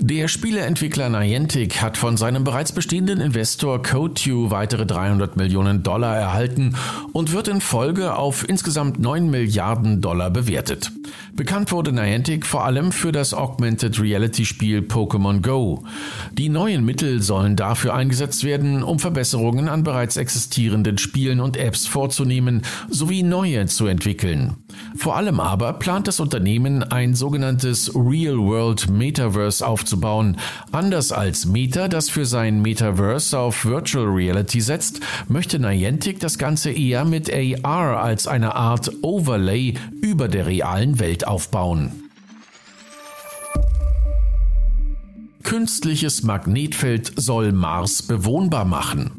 Der 0.00 0.28
Spieleentwickler 0.28 1.08
Niantic 1.08 1.82
hat 1.82 1.96
von 1.96 2.16
seinem 2.16 2.44
bereits 2.44 2.70
bestehenden 2.70 3.20
Investor 3.20 3.82
CodeTu 3.82 4.52
weitere 4.52 4.86
300 4.86 5.36
Millionen 5.36 5.82
Dollar 5.82 6.16
erhalten 6.16 6.76
und 7.12 7.32
wird 7.32 7.48
in 7.48 7.60
Folge 7.60 8.14
auf 8.14 8.48
insgesamt 8.48 9.00
9 9.00 9.28
Milliarden 9.28 10.00
Dollar 10.00 10.30
bewertet. 10.30 10.92
Bekannt 11.34 11.72
wurde 11.72 11.92
Niantic 11.92 12.46
vor 12.46 12.64
allem 12.64 12.92
für 12.92 13.10
das 13.10 13.34
Augmented 13.34 14.00
Reality 14.00 14.44
Spiel 14.44 14.80
Pokémon 14.80 15.42
Go. 15.42 15.82
Die 16.32 16.48
neuen 16.48 16.84
Mittel 16.84 17.20
sollen 17.20 17.56
dafür 17.56 17.94
eingesetzt 17.94 18.44
werden, 18.44 18.84
um 18.84 19.00
Verbesserungen 19.00 19.68
an 19.68 19.82
bereits 19.82 20.16
existierenden 20.16 20.98
Spielen 20.98 21.40
und 21.40 21.56
Apps 21.56 21.86
vorzunehmen 21.88 22.62
sowie 22.88 23.24
neue 23.24 23.66
zu 23.66 23.86
entwickeln. 23.86 24.54
Vor 24.96 25.16
allem 25.16 25.40
aber 25.40 25.72
plant 25.74 26.06
das 26.06 26.20
Unternehmen 26.20 26.84
ein 26.84 27.14
sogenanntes 27.14 27.92
Real-World 27.94 28.90
Metaverse 28.90 29.66
aufzubauen. 29.88 30.36
Anders 30.70 31.12
als 31.12 31.46
Meta, 31.46 31.88
das 31.88 32.10
für 32.10 32.26
sein 32.26 32.60
Metaverse 32.60 33.38
auf 33.38 33.64
Virtual 33.64 34.06
Reality 34.06 34.60
setzt, 34.60 35.00
möchte 35.28 35.58
Niantic 35.58 36.20
das 36.20 36.36
Ganze 36.36 36.70
eher 36.70 37.04
mit 37.04 37.32
AR 37.32 38.02
als 38.02 38.26
eine 38.26 38.54
Art 38.54 38.90
Overlay 39.02 39.74
über 40.02 40.28
der 40.28 40.46
realen 40.46 41.00
Welt 41.00 41.26
aufbauen. 41.26 42.04
Künstliches 45.42 46.22
Magnetfeld 46.22 47.12
soll 47.16 47.52
Mars 47.52 48.02
bewohnbar 48.02 48.66
machen. 48.66 49.17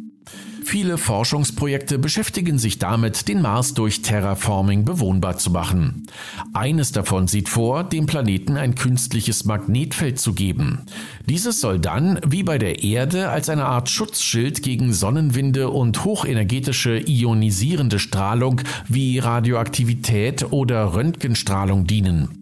Viele 0.69 0.99
Forschungsprojekte 0.99 1.97
beschäftigen 1.97 2.59
sich 2.59 2.77
damit, 2.77 3.27
den 3.27 3.41
Mars 3.41 3.73
durch 3.73 4.03
Terraforming 4.03 4.85
bewohnbar 4.85 5.39
zu 5.39 5.49
machen. 5.49 6.05
Eines 6.53 6.91
davon 6.91 7.27
sieht 7.27 7.49
vor, 7.49 7.83
dem 7.83 8.05
Planeten 8.05 8.55
ein 8.55 8.75
künstliches 8.75 9.45
Magnetfeld 9.45 10.19
zu 10.19 10.33
geben. 10.33 10.85
Dieses 11.25 11.59
soll 11.59 11.79
dann, 11.79 12.19
wie 12.23 12.43
bei 12.43 12.59
der 12.59 12.83
Erde, 12.83 13.29
als 13.29 13.49
eine 13.49 13.65
Art 13.65 13.89
Schutzschild 13.89 14.61
gegen 14.61 14.93
Sonnenwinde 14.93 15.71
und 15.71 16.05
hochenergetische 16.05 16.99
ionisierende 17.03 17.97
Strahlung 17.97 18.61
wie 18.87 19.17
Radioaktivität 19.17 20.51
oder 20.51 20.93
Röntgenstrahlung 20.93 21.87
dienen. 21.87 22.38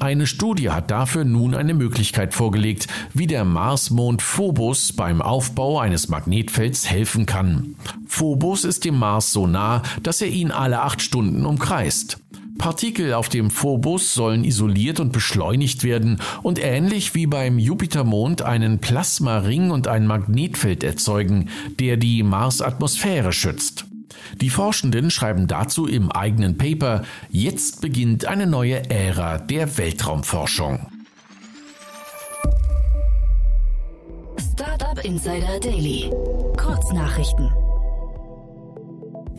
Eine 0.00 0.26
Studie 0.26 0.70
hat 0.70 0.90
dafür 0.90 1.24
nun 1.24 1.54
eine 1.54 1.74
Möglichkeit 1.74 2.32
vorgelegt, 2.32 2.88
wie 3.12 3.26
der 3.26 3.44
Marsmond 3.44 4.22
Phobos 4.22 4.94
beim 4.94 5.20
Aufbau 5.20 5.78
eines 5.78 6.08
Magnetfelds 6.08 6.90
helfen 6.90 7.26
kann. 7.26 7.76
Phobos 8.06 8.64
ist 8.64 8.86
dem 8.86 8.98
Mars 8.98 9.30
so 9.30 9.46
nah, 9.46 9.82
dass 10.02 10.22
er 10.22 10.28
ihn 10.28 10.52
alle 10.52 10.80
acht 10.80 11.02
Stunden 11.02 11.44
umkreist. 11.44 12.18
Partikel 12.56 13.12
auf 13.12 13.28
dem 13.28 13.50
Phobos 13.50 14.14
sollen 14.14 14.42
isoliert 14.42 15.00
und 15.00 15.12
beschleunigt 15.12 15.84
werden 15.84 16.18
und 16.42 16.62
ähnlich 16.62 17.14
wie 17.14 17.26
beim 17.26 17.58
Jupitermond 17.58 18.40
einen 18.40 18.78
Plasmaring 18.78 19.70
und 19.70 19.86
ein 19.86 20.06
Magnetfeld 20.06 20.82
erzeugen, 20.82 21.50
der 21.78 21.98
die 21.98 22.22
Marsatmosphäre 22.22 23.34
schützt. 23.34 23.89
Die 24.40 24.50
Forschenden 24.50 25.10
schreiben 25.10 25.46
dazu 25.46 25.86
im 25.86 26.10
eigenen 26.10 26.58
Paper, 26.58 27.02
jetzt 27.30 27.80
beginnt 27.80 28.24
eine 28.24 28.46
neue 28.46 28.90
Ära 28.90 29.38
der 29.38 29.78
Weltraumforschung. 29.78 30.86
Startup 34.52 35.04
Insider 35.04 35.58
Daily. 35.60 36.10
Kurznachrichten. 36.56 37.50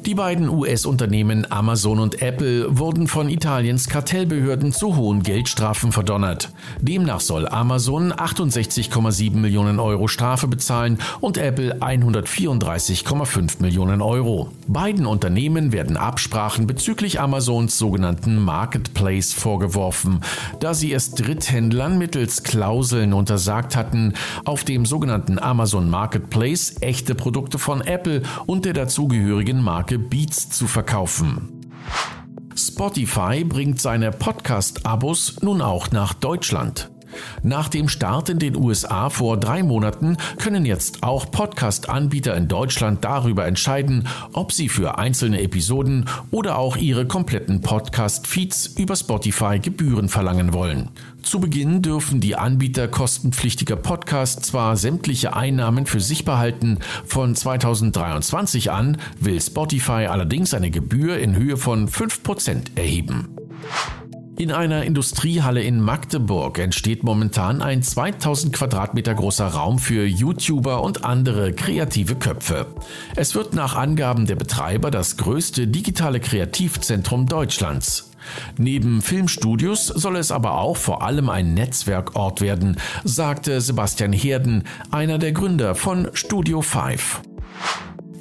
Die 0.05 0.15
beiden 0.15 0.49
US-Unternehmen 0.49 1.45
Amazon 1.51 1.99
und 1.99 2.23
Apple 2.23 2.79
wurden 2.79 3.07
von 3.07 3.29
Italiens 3.29 3.87
Kartellbehörden 3.87 4.73
zu 4.73 4.95
hohen 4.95 5.21
Geldstrafen 5.21 5.91
verdonnert. 5.91 6.49
Demnach 6.81 7.19
soll 7.19 7.47
Amazon 7.47 8.11
68,7 8.11 9.35
Millionen 9.35 9.79
Euro 9.79 10.07
Strafe 10.07 10.47
bezahlen 10.47 10.97
und 11.19 11.37
Apple 11.37 11.81
134,5 11.81 13.61
Millionen 13.61 14.01
Euro. 14.01 14.49
Beiden 14.67 15.05
Unternehmen 15.05 15.71
werden 15.71 15.97
Absprachen 15.97 16.65
bezüglich 16.65 17.19
Amazons 17.19 17.77
sogenannten 17.77 18.39
Marketplace 18.39 19.33
vorgeworfen, 19.33 20.21
da 20.59 20.73
sie 20.73 20.93
es 20.93 21.11
Dritthändlern 21.11 21.99
mittels 21.99 22.41
Klauseln 22.41 23.13
untersagt 23.13 23.75
hatten, 23.75 24.13
auf 24.45 24.63
dem 24.63 24.87
sogenannten 24.87 25.37
Amazon 25.37 25.91
Marketplace 25.91 26.77
echte 26.81 27.13
Produkte 27.13 27.59
von 27.59 27.81
Apple 27.81 28.23
und 28.47 28.65
der 28.65 28.73
dazugehörigen 28.73 29.61
Marke 29.61 29.90
Marke 29.91 30.07
Beats 30.07 30.49
zu 30.49 30.67
verkaufen. 30.67 31.69
Spotify 32.55 33.43
bringt 33.43 33.81
seine 33.81 34.11
Podcast-Abos 34.11 35.41
nun 35.41 35.61
auch 35.61 35.91
nach 35.91 36.13
Deutschland. 36.13 36.89
Nach 37.43 37.69
dem 37.69 37.89
Start 37.89 38.29
in 38.29 38.39
den 38.39 38.55
USA 38.55 39.09
vor 39.09 39.37
drei 39.37 39.63
Monaten 39.63 40.17
können 40.37 40.65
jetzt 40.65 41.03
auch 41.03 41.31
Podcast-Anbieter 41.31 42.35
in 42.35 42.47
Deutschland 42.47 43.03
darüber 43.03 43.45
entscheiden, 43.45 44.07
ob 44.33 44.51
sie 44.51 44.69
für 44.69 44.97
einzelne 44.97 45.41
Episoden 45.41 46.05
oder 46.31 46.57
auch 46.57 46.77
ihre 46.77 47.05
kompletten 47.05 47.61
Podcast-Feeds 47.61 48.67
über 48.77 48.95
Spotify 48.95 49.59
Gebühren 49.59 50.09
verlangen 50.09 50.53
wollen. 50.53 50.89
Zu 51.21 51.39
Beginn 51.39 51.81
dürfen 51.81 52.19
die 52.19 52.35
Anbieter 52.35 52.87
kostenpflichtiger 52.87 53.75
Podcasts 53.75 54.47
zwar 54.47 54.75
sämtliche 54.75 55.35
Einnahmen 55.35 55.85
für 55.85 55.99
sich 55.99 56.25
behalten, 56.25 56.79
von 57.05 57.35
2023 57.35 58.71
an 58.71 58.97
will 59.19 59.39
Spotify 59.39 60.07
allerdings 60.07 60.53
eine 60.53 60.71
Gebühr 60.71 61.19
in 61.19 61.35
Höhe 61.35 61.57
von 61.57 61.87
5% 61.87 62.77
erheben. 62.77 63.35
In 64.37 64.51
einer 64.51 64.83
Industriehalle 64.83 65.61
in 65.61 65.81
Magdeburg 65.81 66.57
entsteht 66.57 67.03
momentan 67.03 67.61
ein 67.61 67.83
2000 67.83 68.53
Quadratmeter 68.53 69.13
großer 69.13 69.47
Raum 69.47 69.77
für 69.77 70.05
YouTuber 70.05 70.81
und 70.81 71.03
andere 71.03 71.53
kreative 71.53 72.15
Köpfe. 72.15 72.67
Es 73.15 73.35
wird 73.35 73.53
nach 73.53 73.75
Angaben 73.75 74.25
der 74.25 74.35
Betreiber 74.35 74.89
das 74.89 75.17
größte 75.17 75.67
digitale 75.67 76.19
Kreativzentrum 76.19 77.27
Deutschlands. 77.27 78.11
Neben 78.57 79.01
Filmstudios 79.01 79.87
soll 79.87 80.15
es 80.15 80.31
aber 80.31 80.57
auch 80.57 80.77
vor 80.77 81.03
allem 81.03 81.29
ein 81.29 81.53
Netzwerkort 81.53 82.41
werden, 82.41 82.77
sagte 83.03 83.61
Sebastian 83.61 84.13
Herden, 84.13 84.63
einer 84.91 85.17
der 85.17 85.33
Gründer 85.33 85.75
von 85.75 86.09
Studio 86.13 86.61
5. 86.61 87.21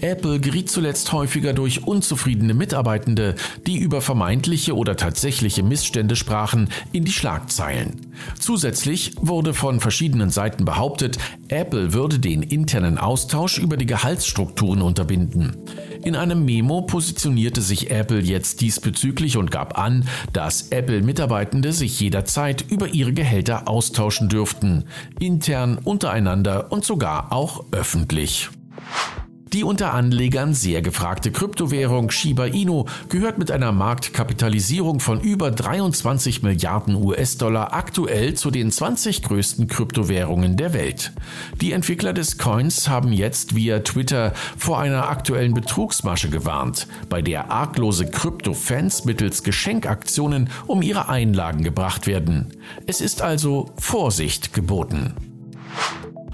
Apple 0.02 0.40
geriet 0.40 0.70
zuletzt 0.70 1.12
häufiger 1.12 1.52
durch 1.52 1.86
unzufriedene 1.86 2.54
Mitarbeitende, 2.54 3.34
die 3.66 3.78
über 3.78 4.00
vermeintliche 4.00 4.76
oder 4.76 4.96
tatsächliche 4.96 5.62
Missstände 5.62 6.16
sprachen, 6.16 6.68
in 6.92 7.04
die 7.04 7.12
Schlagzeilen. 7.12 8.06
Zusätzlich 8.38 9.14
wurde 9.20 9.54
von 9.54 9.80
verschiedenen 9.80 10.30
Seiten 10.30 10.64
behauptet, 10.64 11.18
Apple 11.48 11.92
würde 11.92 12.18
den 12.18 12.42
internen 12.42 12.98
Austausch 12.98 13.58
über 13.58 13.76
die 13.76 13.86
Gehaltsstrukturen 13.86 14.82
unterbinden. 14.82 15.56
In 16.02 16.16
einem 16.16 16.44
Memo 16.44 16.82
positionierte 16.82 17.60
sich 17.60 17.90
Apple 17.90 18.20
jetzt 18.20 18.60
diesbezüglich 18.62 19.36
und 19.36 19.50
gab 19.50 19.78
an, 19.78 20.08
dass 20.32 20.68
Apple-Mitarbeitende 20.68 21.72
sich 21.72 22.00
jederzeit 22.00 22.64
über 22.70 22.88
ihre 22.88 23.12
Gehälter 23.12 23.68
austauschen 23.68 24.28
dürften, 24.28 24.84
intern, 25.18 25.78
untereinander 25.78 26.72
und 26.72 26.84
sogar 26.84 27.32
auch 27.32 27.64
öffentlich. 27.72 28.48
Die 29.52 29.64
unter 29.64 29.92
Anlegern 29.94 30.54
sehr 30.54 30.80
gefragte 30.80 31.32
Kryptowährung 31.32 32.12
Shiba 32.12 32.44
Inu 32.44 32.84
gehört 33.08 33.38
mit 33.38 33.50
einer 33.50 33.72
Marktkapitalisierung 33.72 35.00
von 35.00 35.20
über 35.20 35.50
23 35.50 36.44
Milliarden 36.44 36.94
US-Dollar 36.94 37.72
aktuell 37.72 38.34
zu 38.34 38.52
den 38.52 38.70
20 38.70 39.24
größten 39.24 39.66
Kryptowährungen 39.66 40.56
der 40.56 40.72
Welt. 40.72 41.10
Die 41.60 41.72
Entwickler 41.72 42.12
des 42.12 42.38
Coins 42.38 42.88
haben 42.88 43.12
jetzt 43.12 43.56
via 43.56 43.80
Twitter 43.80 44.34
vor 44.56 44.78
einer 44.78 45.08
aktuellen 45.08 45.52
Betrugsmasche 45.52 46.30
gewarnt, 46.30 46.86
bei 47.08 47.20
der 47.20 47.50
arglose 47.50 48.06
Krypto-Fans 48.06 49.04
mittels 49.04 49.42
Geschenkaktionen 49.42 50.48
um 50.68 50.80
ihre 50.80 51.08
Einlagen 51.08 51.64
gebracht 51.64 52.06
werden. 52.06 52.56
Es 52.86 53.00
ist 53.00 53.20
also 53.20 53.72
Vorsicht 53.76 54.54
geboten. 54.54 55.14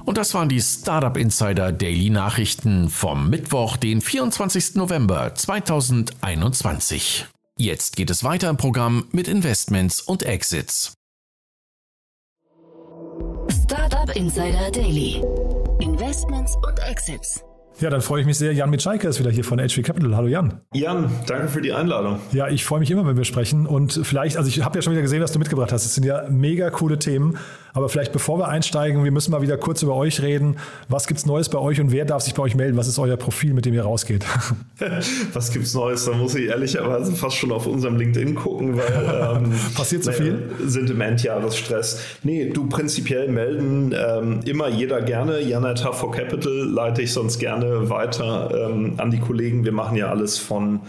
Und 0.06 0.16
das 0.18 0.32
waren 0.34 0.48
die 0.48 0.60
Startup 0.60 1.16
Insider 1.16 1.72
Daily 1.72 2.10
Nachrichten 2.10 2.90
vom 2.90 3.28
Mittwoch, 3.28 3.76
den 3.76 4.00
24. 4.00 4.76
November 4.76 5.34
2021. 5.34 7.26
Jetzt 7.58 7.96
geht 7.96 8.10
es 8.10 8.22
weiter 8.22 8.48
im 8.48 8.56
Programm 8.56 9.08
mit 9.10 9.26
Investments 9.26 10.00
und 10.00 10.22
Exits. 10.22 10.94
Startup 13.64 14.14
Insider 14.14 14.70
Daily. 14.70 15.25
Investments 15.80 16.54
und 16.64 16.78
Exits. 16.88 17.42
Ja, 17.78 17.90
dann 17.90 18.00
freue 18.00 18.22
ich 18.22 18.26
mich 18.26 18.38
sehr. 18.38 18.54
Jan 18.54 18.70
Mitschaiker 18.70 19.10
ist 19.10 19.20
wieder 19.20 19.30
hier 19.30 19.44
von 19.44 19.58
HV 19.58 19.82
Capital. 19.82 20.16
Hallo 20.16 20.28
Jan. 20.28 20.62
Jan, 20.72 21.10
danke 21.26 21.48
für 21.48 21.60
die 21.60 21.75
Einladung. 21.75 22.20
Ja, 22.32 22.48
ich 22.48 22.64
freue 22.64 22.80
mich 22.80 22.90
immer, 22.90 23.04
wenn 23.04 23.18
wir 23.18 23.25
sprechen. 23.25 23.66
Und 23.66 24.00
vielleicht, 24.02 24.38
also 24.38 24.48
ich 24.48 24.64
habe 24.64 24.78
ja 24.78 24.82
schon 24.82 24.94
wieder 24.94 25.02
gesehen, 25.02 25.22
was 25.22 25.32
du 25.32 25.38
mitgebracht 25.38 25.72
hast. 25.72 25.84
Es 25.84 25.94
sind 25.94 26.04
ja 26.04 26.26
mega 26.30 26.70
coole 26.70 26.98
Themen. 26.98 27.36
Aber 27.76 27.90
vielleicht 27.90 28.12
bevor 28.12 28.38
wir 28.38 28.49
einsteigen, 28.49 29.04
wir 29.04 29.11
müssen 29.11 29.33
mal 29.33 29.42
wieder 29.42 29.59
kurz 29.59 29.83
über 29.83 29.95
euch 29.95 30.23
reden. 30.23 30.56
Was 30.88 31.06
gibt's 31.06 31.26
Neues 31.26 31.50
bei 31.50 31.59
euch 31.59 31.78
und 31.78 31.92
wer 31.92 32.06
darf 32.06 32.23
sich 32.23 32.33
bei 32.33 32.42
euch 32.42 32.54
melden? 32.54 32.78
Was 32.78 32.88
ist 32.88 32.99
euer 32.99 33.18
Profil, 33.18 33.52
mit 33.52 33.66
dem 33.66 33.75
ihr 33.75 33.83
rausgeht? 33.83 34.25
Was 35.35 35.52
gibt's 35.52 35.75
Neues? 35.75 36.06
Da 36.06 36.12
muss 36.12 36.35
ich 36.35 36.49
ehrlicherweise 36.49 37.12
fast 37.12 37.37
schon 37.37 37.52
auf 37.52 37.66
unserem 37.66 37.97
LinkedIn 37.97 38.35
gucken, 38.35 38.78
weil 38.78 39.42
ähm, 39.42 39.52
passiert 39.75 40.04
so 40.04 40.12
viel. 40.12 40.50
Sentimentjahresstress. 40.64 42.00
Nee, 42.23 42.49
du 42.49 42.66
prinzipiell 42.66 43.28
melden 43.28 43.95
ähm, 43.95 44.40
immer 44.47 44.68
jeder 44.68 45.02
gerne. 45.02 45.42
Janetta 45.42 45.92
for 45.92 46.12
Capital 46.12 46.52
leite 46.52 47.02
ich 47.02 47.12
sonst 47.12 47.38
gerne 47.38 47.90
weiter 47.90 48.71
ähm, 48.71 48.95
an 48.97 49.11
die 49.11 49.21
Kollegen. 49.21 49.66
Wir 49.66 49.73
machen 49.73 49.99
ja 49.99 50.09
alles 50.09 50.38
von 50.38 50.80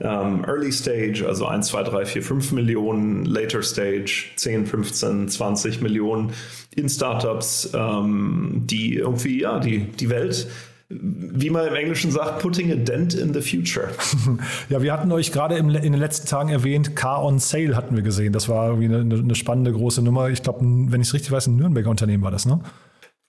ähm, 0.00 0.44
Early 0.44 0.72
Stage, 0.72 1.24
also 1.26 1.46
1, 1.46 1.68
2, 1.68 1.82
3, 1.84 2.04
4, 2.06 2.22
5 2.22 2.52
Millionen, 2.52 3.24
Later 3.24 3.62
Stage 3.62 4.26
10, 4.36 4.66
15, 4.66 5.28
20 5.28 5.80
Millionen 5.80 6.32
in 6.74 6.88
Startups, 6.88 7.70
ähm, 7.74 8.62
die 8.66 8.94
irgendwie 8.96 9.40
ja, 9.40 9.58
die, 9.58 9.80
die 9.80 10.10
Welt 10.10 10.48
wie 10.88 11.50
man 11.50 11.66
im 11.66 11.74
Englischen 11.74 12.12
sagt, 12.12 12.40
putting 12.40 12.70
a 12.70 12.76
dent 12.76 13.14
in 13.14 13.34
the 13.34 13.40
future. 13.40 13.88
Ja, 14.68 14.82
wir 14.82 14.92
hatten 14.92 15.10
euch 15.12 15.32
gerade 15.32 15.56
in 15.56 15.72
den 15.72 15.94
letzten 15.94 16.28
Tagen 16.28 16.48
erwähnt, 16.48 16.94
Car 16.94 17.24
on 17.24 17.38
Sale 17.38 17.76
hatten 17.76 17.96
wir 17.96 18.02
gesehen. 18.02 18.32
Das 18.32 18.48
war 18.48 18.68
irgendwie 18.68 18.94
eine, 18.94 19.16
eine 19.16 19.34
spannende 19.34 19.72
große 19.72 20.02
Nummer. 20.02 20.28
Ich 20.28 20.42
glaube, 20.42 20.60
wenn 20.62 21.00
ich 21.00 21.08
es 21.08 21.14
richtig 21.14 21.32
weiß, 21.32 21.48
ein 21.48 21.56
Nürnberger 21.56 21.90
Unternehmen 21.90 22.22
war 22.22 22.30
das, 22.30 22.46
ne? 22.46 22.60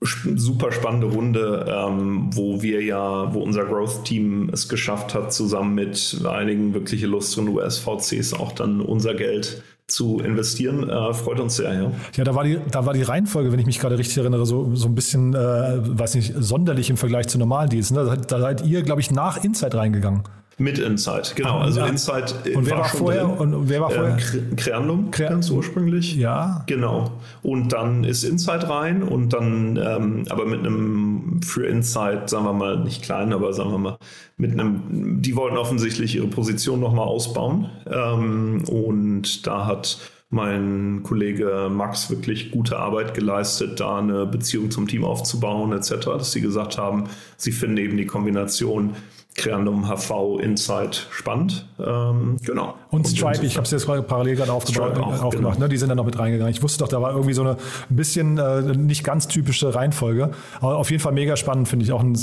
Super 0.01 0.72
spannende 0.72 1.08
Runde, 1.08 1.66
ähm, 1.68 2.30
wo 2.32 2.62
wir 2.62 2.84
ja, 2.84 3.34
wo 3.34 3.39
unser 3.39 3.66
Growth-Team 3.66 4.50
es 4.54 4.70
geschafft 4.70 5.16
hat, 5.16 5.34
zusammen 5.34 5.74
mit 5.74 6.22
einigen 6.27 6.74
wirklich 6.74 7.01
illustren 7.01 7.48
US-VCs 7.50 8.34
auch 8.34 8.51
dann 8.51 8.80
unser 8.80 9.16
Geld 9.16 9.63
zu 9.88 10.20
investieren. 10.20 10.88
Äh, 10.89 11.13
freut 11.13 11.39
uns 11.39 11.56
sehr, 11.56 11.74
ja. 11.74 11.92
Ja, 12.16 12.24
da 12.24 12.36
war 12.36 12.44
die, 12.44 12.60
da 12.70 12.86
war 12.86 12.94
die 12.94 13.04
Reihenfolge, 13.04 13.51
wenn 13.51 13.60
ich 13.60 13.66
mich 13.66 13.80
gerade 13.80 13.98
richtig 13.98 14.18
erinnere, 14.18 14.46
so, 14.46 14.75
so 14.75 14.88
ein 14.88 14.96
bisschen, 14.96 15.34
äh, 15.34 15.38
weiß 15.38 16.16
nicht, 16.16 16.34
sonderlich 16.38 16.89
im 16.89 16.98
Vergleich 16.98 17.27
zu 17.27 17.39
normalen 17.39 17.70
Deals. 17.70 17.92
Ne? 17.92 18.22
Da, 18.27 18.39
seid 18.39 18.66
ihr, 18.66 18.84
glaube 18.84 19.01
ich, 19.01 19.12
nach 19.12 19.44
Insight 19.44 19.74
reingegangen. 19.74 20.24
Mit 20.60 20.80
Insight, 20.80 21.36
genau. 21.36 21.60
Also 21.60 21.82
ja. 21.82 21.86
Insight 21.86 22.34
und 22.56 22.66
wer 22.66 22.78
war, 22.78 22.80
war 22.80 22.90
vorher? 22.90 23.26
Drin. 23.26 23.54
Und 23.54 23.70
wer 23.70 23.82
war 23.82 23.92
vorher? 23.92 24.18
Äh, 24.18 24.56
Creandum, 24.56 25.12
Cre 25.12 25.26
ganz 25.26 25.52
ursprünglich. 25.52 26.16
Ja. 26.16 26.64
Genau. 26.66 27.12
Und 27.44 27.74
dann 27.74 28.04
ist 28.04 28.24
Insight 28.24 28.68
rein 28.68 29.04
und 29.04 29.34
dann, 29.34 29.78
ähm, 29.78 30.26
aber 30.30 30.46
mit 30.48 30.62
einem 30.62 31.42
für 31.44 31.68
Insight, 31.68 32.32
sagen 32.32 32.46
wir 32.46 32.54
mal, 32.54 32.80
nicht 32.80 33.04
klein, 33.04 33.34
aber 33.34 33.54
sagen 33.54 33.70
wir 33.70 33.78
mal, 33.78 33.98
mit 34.38 34.52
einem, 34.52 35.22
die 35.22 35.36
wollten 35.36 35.58
offensichtlich 35.58 36.16
ihre 36.16 36.28
Position 36.28 36.80
nochmal 36.80 37.06
ausbauen. 37.06 37.70
Ähm, 37.86 38.64
und 38.68 39.46
da 39.46 39.68
hat 39.68 40.00
mein 40.30 41.02
Kollege 41.04 41.70
Max 41.72 42.10
wirklich 42.10 42.50
gute 42.50 42.78
Arbeit 42.80 43.14
geleistet, 43.14 43.80
da 43.80 44.00
eine 44.00 44.26
Beziehung 44.26 44.72
zum 44.72 44.88
Team 44.88 45.06
aufzubauen, 45.06 45.72
etc., 45.72 46.06
dass 46.06 46.32
sie 46.32 46.42
gesagt 46.42 46.80
haben, 46.80 47.06
sie 47.38 47.52
finden 47.52 47.78
eben 47.78 47.96
die 47.96 48.08
Kombination 48.08 48.96
Creandum 49.38 49.88
HV 49.88 50.39
Insight 50.41 51.07
spannend. 51.12 51.68
Ähm, 51.79 52.38
genau. 52.44 52.74
Und 52.90 53.07
Stripe, 53.07 53.46
ich 53.46 53.55
habe 53.55 53.66
es 53.66 53.72
jetzt 53.72 53.85
parallel 53.85 54.35
gerade 54.35 54.51
aufgebaut, 54.51 54.98
auch, 54.98 55.22
aufgemacht, 55.22 55.55
genau. 55.55 55.66
ne? 55.66 55.70
die 55.70 55.77
sind 55.77 55.90
da 55.90 55.96
noch 55.96 56.05
mit 56.05 56.18
reingegangen. 56.18 56.51
Ich 56.51 56.64
wusste 56.64 56.79
doch, 56.79 56.88
da 56.88 57.01
war 57.03 57.12
irgendwie 57.12 57.33
so 57.33 57.44
eine 57.44 57.51
ein 57.51 57.96
bisschen 57.96 58.40
äh, 58.40 58.62
nicht 58.75 59.03
ganz 59.03 59.27
typische 59.27 59.75
Reihenfolge. 59.75 60.31
Aber 60.59 60.77
auf 60.77 60.90
jeden 60.90 61.03
Fall 61.03 61.12
mega 61.12 61.38
spannend, 61.38 61.68
finde 61.68 61.85
ich 61.85 61.92
auch. 61.92 62.01
Ein, 62.01 62.18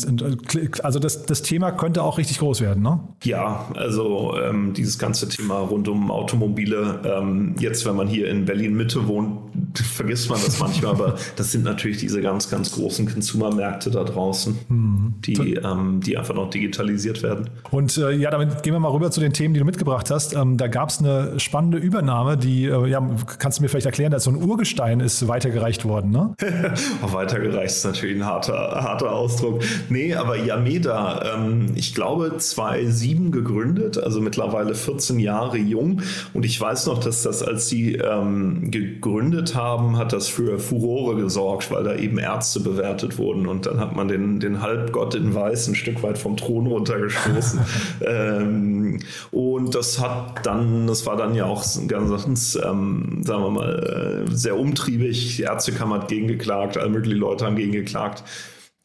also 0.82 0.98
das, 0.98 1.24
das 1.24 1.42
Thema 1.42 1.70
könnte 1.70 2.02
auch 2.02 2.18
richtig 2.18 2.40
groß 2.40 2.60
werden, 2.60 2.82
ne? 2.82 2.98
Ja, 3.22 3.68
also 3.76 4.36
ähm, 4.36 4.72
dieses 4.72 4.98
ganze 4.98 5.28
Thema 5.28 5.58
rund 5.58 5.86
um 5.86 6.10
Automobile. 6.10 7.00
Ähm, 7.04 7.54
jetzt, 7.60 7.86
wenn 7.86 7.94
man 7.94 8.08
hier 8.08 8.28
in 8.28 8.44
Berlin 8.44 8.74
Mitte 8.74 9.06
wohnt, 9.06 9.38
vergisst 9.76 10.30
man 10.30 10.40
das 10.44 10.58
manchmal, 10.58 10.90
aber 10.90 11.14
das 11.36 11.52
sind 11.52 11.62
natürlich 11.62 11.98
diese 11.98 12.20
ganz, 12.20 12.50
ganz 12.50 12.72
großen 12.72 13.06
Consumer-Märkte 13.06 13.92
da 13.92 14.02
draußen, 14.02 14.58
mhm. 14.68 15.14
die, 15.24 15.54
ähm, 15.54 16.00
die 16.00 16.18
einfach 16.18 16.34
noch 16.34 16.50
digitalisieren 16.50 17.03
realisiert 17.04 17.22
werden. 17.22 17.50
Und 17.70 17.96
äh, 17.96 18.12
ja, 18.12 18.30
damit 18.30 18.62
gehen 18.62 18.72
wir 18.72 18.80
mal 18.80 18.90
rüber 18.90 19.10
zu 19.10 19.20
den 19.20 19.32
Themen, 19.32 19.54
die 19.54 19.60
du 19.60 19.66
mitgebracht 19.66 20.10
hast. 20.10 20.34
Ähm, 20.34 20.56
da 20.56 20.68
gab 20.68 20.88
es 20.88 20.98
eine 20.98 21.38
spannende 21.38 21.78
Übernahme, 21.78 22.36
die, 22.36 22.66
äh, 22.66 22.86
ja, 22.86 23.06
kannst 23.38 23.58
du 23.58 23.62
mir 23.62 23.68
vielleicht 23.68 23.86
erklären, 23.86 24.12
dass 24.12 24.24
so 24.24 24.30
ein 24.30 24.42
Urgestein 24.42 25.00
ist 25.00 25.26
weitergereicht 25.28 25.84
worden, 25.84 26.10
ne? 26.10 26.34
weitergereicht 27.02 27.74
ist 27.74 27.84
natürlich 27.84 28.16
ein 28.16 28.26
harter, 28.26 28.54
harter 28.54 29.12
Ausdruck. 29.12 29.62
Nee, 29.88 30.14
aber 30.14 30.36
Yameda, 30.36 31.34
ähm, 31.36 31.72
ich 31.74 31.94
glaube 31.94 32.36
2007 32.36 33.30
gegründet, 33.30 33.98
also 33.98 34.20
mittlerweile 34.20 34.74
14 34.74 35.18
Jahre 35.18 35.58
jung. 35.58 36.02
Und 36.32 36.44
ich 36.44 36.60
weiß 36.60 36.86
noch, 36.86 36.98
dass 36.98 37.22
das, 37.22 37.42
als 37.42 37.68
sie 37.68 37.94
ähm, 37.94 38.70
gegründet 38.70 39.54
haben, 39.54 39.96
hat 39.98 40.12
das 40.12 40.28
für 40.28 40.58
Furore 40.58 41.16
gesorgt, 41.16 41.70
weil 41.70 41.84
da 41.84 41.94
eben 41.94 42.18
Ärzte 42.18 42.60
bewertet 42.60 43.18
wurden. 43.18 43.46
Und 43.46 43.66
dann 43.66 43.80
hat 43.80 43.96
man 43.96 44.08
den, 44.08 44.40
den 44.40 44.60
Halbgott 44.60 45.14
in 45.14 45.34
Weiß 45.34 45.68
ein 45.68 45.74
Stück 45.74 46.02
weit 46.02 46.18
vom 46.18 46.36
Thron 46.36 46.66
runter 46.66 46.93
runtergestoßen. 46.94 47.60
ähm, 48.06 48.98
und 49.30 49.74
das 49.74 50.00
hat 50.00 50.46
dann, 50.46 50.86
das 50.86 51.06
war 51.06 51.16
dann 51.16 51.34
ja 51.34 51.44
auch 51.44 51.64
ganz, 51.88 52.58
ähm, 52.62 53.20
sagen 53.22 53.42
wir 53.42 53.50
mal, 53.50 54.26
äh, 54.28 54.34
sehr 54.34 54.58
umtriebig. 54.58 55.36
Die 55.36 55.42
Ärztekammer 55.42 56.00
hat 56.00 56.08
gegengeklagt, 56.08 56.76
alle 56.76 56.90
möglichen 56.90 57.18
Leute 57.18 57.46
haben 57.46 57.56
gegengeklagt. 57.56 58.24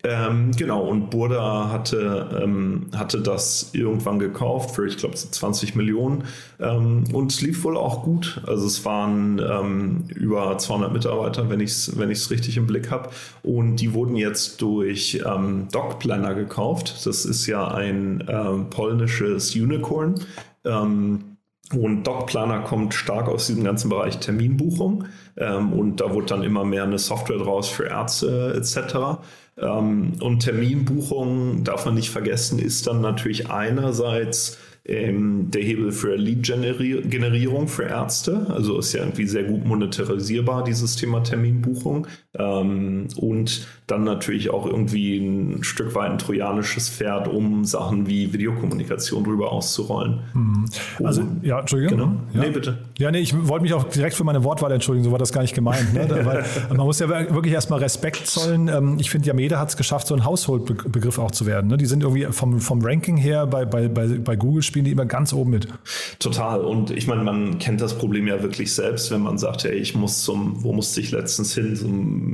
Ähm, 0.01 0.51
genau, 0.55 0.81
und 0.85 1.09
Burda 1.09 1.69
hatte, 1.69 2.29
ähm, 2.41 2.88
hatte 2.95 3.19
das 3.19 3.71
irgendwann 3.73 4.17
gekauft 4.17 4.73
für, 4.73 4.88
ich 4.88 4.95
glaube, 4.95 5.15
20 5.15 5.75
Millionen. 5.75 6.23
Ähm, 6.57 7.03
und 7.12 7.33
es 7.33 7.41
lief 7.41 7.65
wohl 7.65 7.75
auch 7.75 8.03
gut. 8.03 8.41
Also 8.47 8.65
es 8.65 8.85
waren 8.85 9.39
ähm, 9.39 10.05
über 10.15 10.57
200 10.57 10.93
Mitarbeiter, 10.93 11.49
wenn 11.49 11.59
ich 11.59 11.71
es 11.71 11.97
wenn 11.97 12.09
richtig 12.09 12.55
im 12.55 12.65
Blick 12.65 12.91
habe. 12.91 13.09
Und 13.43 13.75
die 13.77 13.93
wurden 13.93 14.15
jetzt 14.15 14.62
durch 14.62 15.21
ähm, 15.25 15.67
Dogplanner 15.69 16.33
gekauft. 16.33 17.05
Das 17.05 17.25
ist 17.25 17.45
ja 17.47 17.67
ein 17.67 18.23
ähm, 18.29 18.69
polnisches 18.69 19.53
Unicorn. 19.53 20.15
Und 21.71 22.03
DocPlanner 22.03 22.62
kommt 22.62 22.95
stark 22.95 23.27
aus 23.27 23.47
diesem 23.47 23.63
ganzen 23.63 23.89
Bereich 23.89 24.17
Terminbuchung 24.17 25.05
ähm, 25.38 25.71
und 25.71 26.01
da 26.01 26.12
wurde 26.13 26.25
dann 26.27 26.43
immer 26.43 26.65
mehr 26.65 26.83
eine 26.83 26.97
Software 26.97 27.38
draus 27.38 27.69
für 27.69 27.85
Ärzte 27.85 28.55
etc. 28.57 29.21
Ähm, 29.62 30.13
und 30.22 30.39
Terminbuchung, 30.39 31.63
darf 31.63 31.86
man 31.86 31.95
nicht 31.95 32.10
vergessen, 32.10 32.60
ist 32.60 32.88
dann 32.88 33.02
natürlich 33.02 33.50
einerseits 33.50 34.58
ähm, 34.86 35.52
der 35.52 35.62
Hebel 35.62 35.91
für 35.91 36.15
Lead-Generierung 36.15 37.67
für 37.67 37.84
Ärzte. 37.84 38.48
Also 38.50 38.80
ist 38.80 38.93
ja 38.93 39.02
irgendwie 39.02 39.28
sehr 39.28 39.43
gut 39.43 39.65
monetarisierbar, 39.65 40.63
dieses 40.63 40.95
Thema 40.95 41.22
Terminbuchung. 41.22 42.08
Ähm, 42.39 43.08
und 43.17 43.67
dann 43.88 44.04
natürlich 44.04 44.49
auch 44.52 44.65
irgendwie 44.65 45.17
ein 45.17 45.63
Stück 45.63 45.95
weit 45.95 46.12
ein 46.12 46.17
trojanisches 46.17 46.89
Pferd, 46.89 47.28
um 47.28 47.65
Sachen 47.65 48.08
wie 48.08 48.32
Videokommunikation 48.32 49.23
drüber 49.23 49.52
auszurollen. 49.52 50.19
Mhm. 50.34 50.65
Also, 51.04 51.23
ja, 51.41 51.60
Entschuldigung. 51.60 51.97
Genau. 51.97 52.12
Ja. 52.34 52.41
Nee, 52.41 52.49
bitte. 52.52 52.78
Ja, 52.97 53.12
nee, 53.12 53.19
ich 53.19 53.34
wollte 53.47 53.63
mich 53.63 53.73
auch 53.73 53.84
direkt 53.86 54.15
für 54.15 54.23
meine 54.23 54.43
Wortwahl 54.43 54.71
entschuldigen, 54.71 55.06
so 55.06 55.12
war 55.12 55.17
das 55.17 55.34
gar 55.34 55.41
nicht 55.41 55.56
gemeint. 55.56 55.93
Ne? 55.93 56.08
Weil 56.23 56.45
man 56.69 56.86
muss 56.86 56.99
ja 56.99 57.10
wirklich 57.10 57.54
erstmal 57.54 57.80
Respekt 57.80 58.28
zollen. 58.28 58.67
Ähm, 58.67 58.97
ich 58.99 59.10
finde, 59.10 59.28
Yameda 59.28 59.60
hat 59.60 59.69
es 59.69 59.78
geschafft, 59.78 60.08
so 60.08 60.15
ein 60.15 60.23
Household-Begriff 60.23 61.17
auch 61.17 61.32
zu 61.32 61.45
werden. 61.45 61.67
Ne? 61.67 61.78
Die 61.78 61.86
sind 61.86 62.04
irgendwie 62.04 62.25
vom, 62.32 62.60
vom 62.60 62.82
Ranking 62.82 63.17
her 63.17 63.47
bei, 63.47 63.65
bei, 63.65 63.88
bei, 63.88 64.08
bei 64.08 64.36
Google 64.36 64.62
spielen 64.62 64.86
die 64.86 64.91
immer 64.91 65.06
ganz 65.06 65.34
oben 65.34 65.52
mit. 65.52 65.67
Total. 66.19 66.62
Und 66.62 66.91
ich 66.91 67.08
meine, 67.08 67.23
man 67.23 67.58
kennt 67.60 67.82
das 67.82 67.97
Problem 67.97 68.28
ja 68.28 68.41
wirklich 68.43 68.73
selbst, 68.73 69.12
wenn 69.12 69.21
man 69.21 69.38
sagt, 69.38 69.63
hey, 69.63 69.73
ich 69.73 69.95
muss 69.95 70.23
zum, 70.23 70.63
wo 70.63 70.73
musste 70.73 71.02
ich 71.02 71.12
letztens 71.12 71.54
hin, 71.54 71.75
zum 71.75 72.29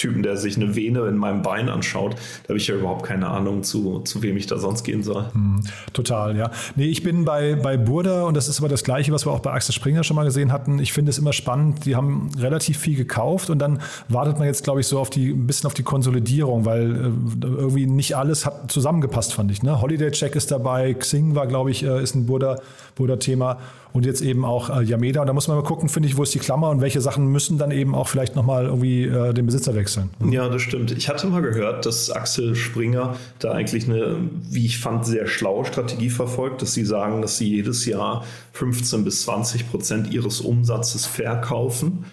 Typen, 0.00 0.22
der 0.22 0.36
sich 0.36 0.56
eine 0.56 0.74
Vene 0.74 1.06
in 1.06 1.16
meinem 1.16 1.42
Bein 1.42 1.68
anschaut. 1.68 2.14
Da 2.14 2.48
habe 2.48 2.58
ich 2.58 2.66
ja 2.66 2.74
überhaupt 2.74 3.04
keine 3.04 3.28
Ahnung, 3.28 3.62
zu, 3.62 4.00
zu 4.00 4.22
wem 4.22 4.36
ich 4.36 4.46
da 4.46 4.56
sonst 4.56 4.82
gehen 4.82 5.02
soll. 5.02 5.26
Hm, 5.32 5.60
total, 5.92 6.36
ja. 6.36 6.50
Nee, 6.74 6.86
ich 6.86 7.02
bin 7.02 7.26
bei, 7.26 7.54
bei 7.54 7.76
Burda 7.76 8.24
und 8.24 8.34
das 8.34 8.48
ist 8.48 8.58
aber 8.60 8.68
das 8.68 8.82
Gleiche, 8.82 9.12
was 9.12 9.26
wir 9.26 9.32
auch 9.32 9.40
bei 9.40 9.52
Axel 9.52 9.74
Springer 9.74 10.02
schon 10.02 10.16
mal 10.16 10.24
gesehen 10.24 10.52
hatten. 10.52 10.78
Ich 10.78 10.94
finde 10.94 11.10
es 11.10 11.18
immer 11.18 11.34
spannend. 11.34 11.84
Die 11.84 11.96
haben 11.96 12.30
relativ 12.38 12.78
viel 12.78 12.96
gekauft 12.96 13.50
und 13.50 13.58
dann 13.58 13.80
wartet 14.08 14.38
man 14.38 14.46
jetzt, 14.46 14.64
glaube 14.64 14.80
ich, 14.80 14.86
so 14.86 14.98
auf 14.98 15.10
die, 15.10 15.30
ein 15.30 15.46
bisschen 15.46 15.66
auf 15.66 15.74
die 15.74 15.82
Konsolidierung, 15.82 16.64
weil 16.64 16.90
äh, 16.92 17.46
irgendwie 17.46 17.86
nicht 17.86 18.16
alles 18.16 18.46
hat 18.46 18.72
zusammengepasst, 18.72 19.34
fand 19.34 19.50
ich. 19.50 19.62
Ne? 19.62 19.82
Holiday 19.82 20.10
Check 20.12 20.34
ist 20.34 20.50
dabei, 20.50 20.94
Xing 20.94 21.34
war, 21.34 21.46
glaube 21.46 21.70
ich, 21.70 21.84
äh, 21.84 22.02
ist 22.02 22.14
ein 22.14 22.24
Burda, 22.24 22.56
Burda-Thema 22.94 23.58
und 23.92 24.06
jetzt 24.06 24.22
eben 24.22 24.44
auch 24.44 24.70
äh, 24.70 24.82
Yameda. 24.82 25.20
Und 25.20 25.26
da 25.26 25.32
muss 25.32 25.48
man 25.48 25.56
mal 25.56 25.64
gucken, 25.64 25.88
finde 25.88 26.08
ich, 26.08 26.16
wo 26.16 26.22
ist 26.22 26.34
die 26.34 26.38
Klammer 26.38 26.70
und 26.70 26.80
welche 26.80 27.00
Sachen 27.00 27.26
müssen 27.26 27.58
dann 27.58 27.70
eben 27.70 27.94
auch 27.94 28.08
vielleicht 28.08 28.36
nochmal 28.36 28.66
irgendwie 28.66 29.04
äh, 29.04 29.32
den 29.32 29.46
Besitzer 29.46 29.74
wechseln. 29.74 30.10
Ja, 30.30 30.48
das 30.48 30.62
stimmt. 30.62 30.92
Ich 30.92 31.08
hatte 31.08 31.26
mal 31.26 31.42
gehört, 31.42 31.86
dass 31.86 32.10
Axel 32.10 32.54
Springer 32.54 33.16
da 33.38 33.52
eigentlich 33.52 33.88
eine, 33.88 34.16
wie 34.50 34.66
ich 34.66 34.78
fand, 34.78 35.06
sehr 35.06 35.26
schlaue 35.26 35.64
Strategie 35.64 36.10
verfolgt, 36.10 36.62
dass 36.62 36.74
sie 36.74 36.84
sagen, 36.84 37.22
dass 37.22 37.38
sie 37.38 37.48
jedes 37.48 37.86
Jahr 37.86 38.24
15 38.52 39.04
bis 39.04 39.22
20 39.22 39.70
Prozent 39.70 40.12
ihres 40.12 40.40
Umsatzes 40.40 41.06
verkaufen. 41.06 42.04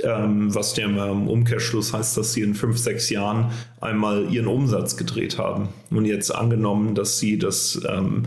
Ähm, 0.00 0.54
was 0.54 0.76
ja 0.76 0.84
im 0.84 1.26
Umkehrschluss 1.26 1.94
heißt, 1.94 2.18
dass 2.18 2.34
sie 2.34 2.42
in 2.42 2.54
fünf, 2.54 2.76
sechs 2.76 3.08
Jahren 3.08 3.50
einmal 3.80 4.30
ihren 4.30 4.46
Umsatz 4.46 4.98
gedreht 4.98 5.38
haben. 5.38 5.70
Und 5.90 6.04
jetzt 6.04 6.34
angenommen, 6.34 6.94
dass 6.94 7.18
sie 7.18 7.38
das 7.38 7.80
ähm, 7.88 8.24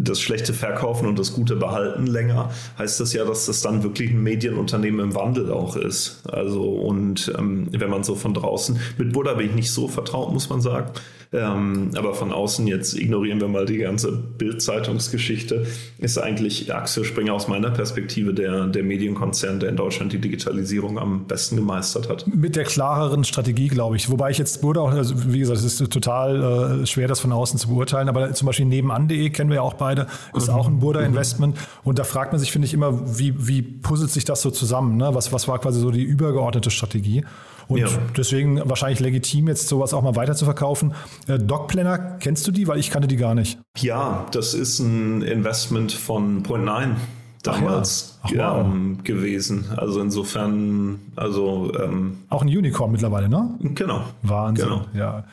das 0.00 0.20
schlechte 0.20 0.52
verkaufen 0.52 1.06
und 1.06 1.18
das 1.18 1.32
gute 1.32 1.56
behalten 1.56 2.06
länger, 2.06 2.50
heißt 2.78 3.00
das 3.00 3.12
ja, 3.12 3.24
dass 3.24 3.46
das 3.46 3.60
dann 3.62 3.82
wirklich 3.82 4.10
ein 4.10 4.22
Medienunternehmen 4.22 5.00
im 5.00 5.14
Wandel 5.14 5.52
auch 5.52 5.76
ist. 5.76 6.20
Also 6.28 6.62
und 6.62 7.32
ähm, 7.38 7.68
wenn 7.70 7.90
man 7.90 8.04
so 8.04 8.14
von 8.14 8.34
draußen, 8.34 8.78
mit 8.98 9.12
Buddha 9.12 9.34
bin 9.34 9.46
ich 9.46 9.54
nicht 9.54 9.70
so 9.70 9.88
vertraut, 9.88 10.32
muss 10.32 10.48
man 10.48 10.60
sagen. 10.60 10.90
Ähm, 11.30 11.90
aber 11.94 12.14
von 12.14 12.32
außen, 12.32 12.66
jetzt 12.66 12.96
ignorieren 12.96 13.40
wir 13.40 13.48
mal 13.48 13.66
die 13.66 13.76
ganze 13.76 14.12
Bild-Zeitungsgeschichte, 14.12 15.66
ist 15.98 16.16
eigentlich 16.16 16.74
Axel 16.74 17.04
Springer 17.04 17.34
aus 17.34 17.48
meiner 17.48 17.70
Perspektive 17.70 18.32
der, 18.32 18.66
der 18.66 18.82
Medienkonzern, 18.82 19.60
der 19.60 19.68
in 19.68 19.76
Deutschland 19.76 20.12
die 20.12 20.20
Digitalisierung 20.20 20.98
am 20.98 21.26
besten 21.26 21.56
gemeistert 21.56 22.08
hat. 22.08 22.26
Mit 22.26 22.56
der 22.56 22.64
klareren 22.64 23.24
Strategie, 23.24 23.68
glaube 23.68 23.96
ich. 23.96 24.08
Wobei 24.10 24.30
ich 24.30 24.38
jetzt 24.38 24.62
wurde 24.62 24.80
auch, 24.80 24.90
also 24.90 25.14
wie 25.32 25.40
gesagt, 25.40 25.58
es 25.58 25.64
ist 25.64 25.92
total 25.92 26.82
äh, 26.82 26.86
schwer, 26.86 27.08
das 27.08 27.20
von 27.20 27.32
außen 27.32 27.58
zu 27.58 27.68
beurteilen, 27.68 28.08
aber 28.08 28.32
zum 28.32 28.46
Beispiel 28.46 28.64
nebenan.de 28.66 29.28
kennen 29.28 29.50
wir 29.50 29.56
ja 29.56 29.62
auch 29.62 29.74
beide, 29.74 30.06
ist 30.34 30.48
mhm. 30.48 30.54
auch 30.54 30.66
ein 30.66 30.78
Burda-Investment. 30.78 31.56
Mhm. 31.56 31.60
Und 31.84 31.98
da 31.98 32.04
fragt 32.04 32.32
man 32.32 32.40
sich, 32.40 32.52
finde 32.52 32.66
ich, 32.66 32.72
immer, 32.72 33.18
wie, 33.18 33.34
wie 33.46 33.60
puzzelt 33.60 34.10
sich 34.10 34.24
das 34.24 34.40
so 34.40 34.50
zusammen? 34.50 34.96
Ne? 34.96 35.10
Was, 35.12 35.30
was 35.30 35.46
war 35.46 35.58
quasi 35.58 35.78
so 35.78 35.90
die 35.90 36.02
übergeordnete 36.02 36.70
Strategie? 36.70 37.22
Und 37.68 37.80
ja. 37.80 37.88
deswegen 38.16 38.60
wahrscheinlich 38.64 39.00
legitim, 39.00 39.46
jetzt 39.48 39.68
sowas 39.68 39.92
auch 39.92 40.02
mal 40.02 40.16
weiter 40.16 40.34
zu 40.34 40.46
verkaufen. 40.46 40.94
Äh, 41.26 41.38
Dogplanner, 41.38 42.16
kennst 42.18 42.46
du 42.46 42.50
die? 42.50 42.66
Weil 42.66 42.78
ich 42.78 42.90
kannte 42.90 43.08
die 43.08 43.16
gar 43.16 43.34
nicht. 43.34 43.58
Ja, 43.76 44.26
das 44.32 44.54
ist 44.54 44.78
ein 44.78 45.22
Investment 45.22 45.92
von 45.92 46.42
Point9 46.42 46.96
damals 47.42 48.18
Ach 48.22 48.30
ja. 48.30 48.52
Ach, 48.52 48.56
wow. 48.56 48.66
ähm, 48.66 48.98
gewesen. 49.04 49.66
Also 49.76 50.00
insofern, 50.00 50.98
also 51.16 51.72
ähm, 51.78 52.18
auch 52.30 52.42
ein 52.42 52.48
Unicorn 52.48 52.90
mittlerweile, 52.90 53.28
ne? 53.28 53.50
Genau. 53.60 54.02
Wahnsinn. 54.22 54.68
Genau. 54.68 54.84
Ja. 54.94 55.24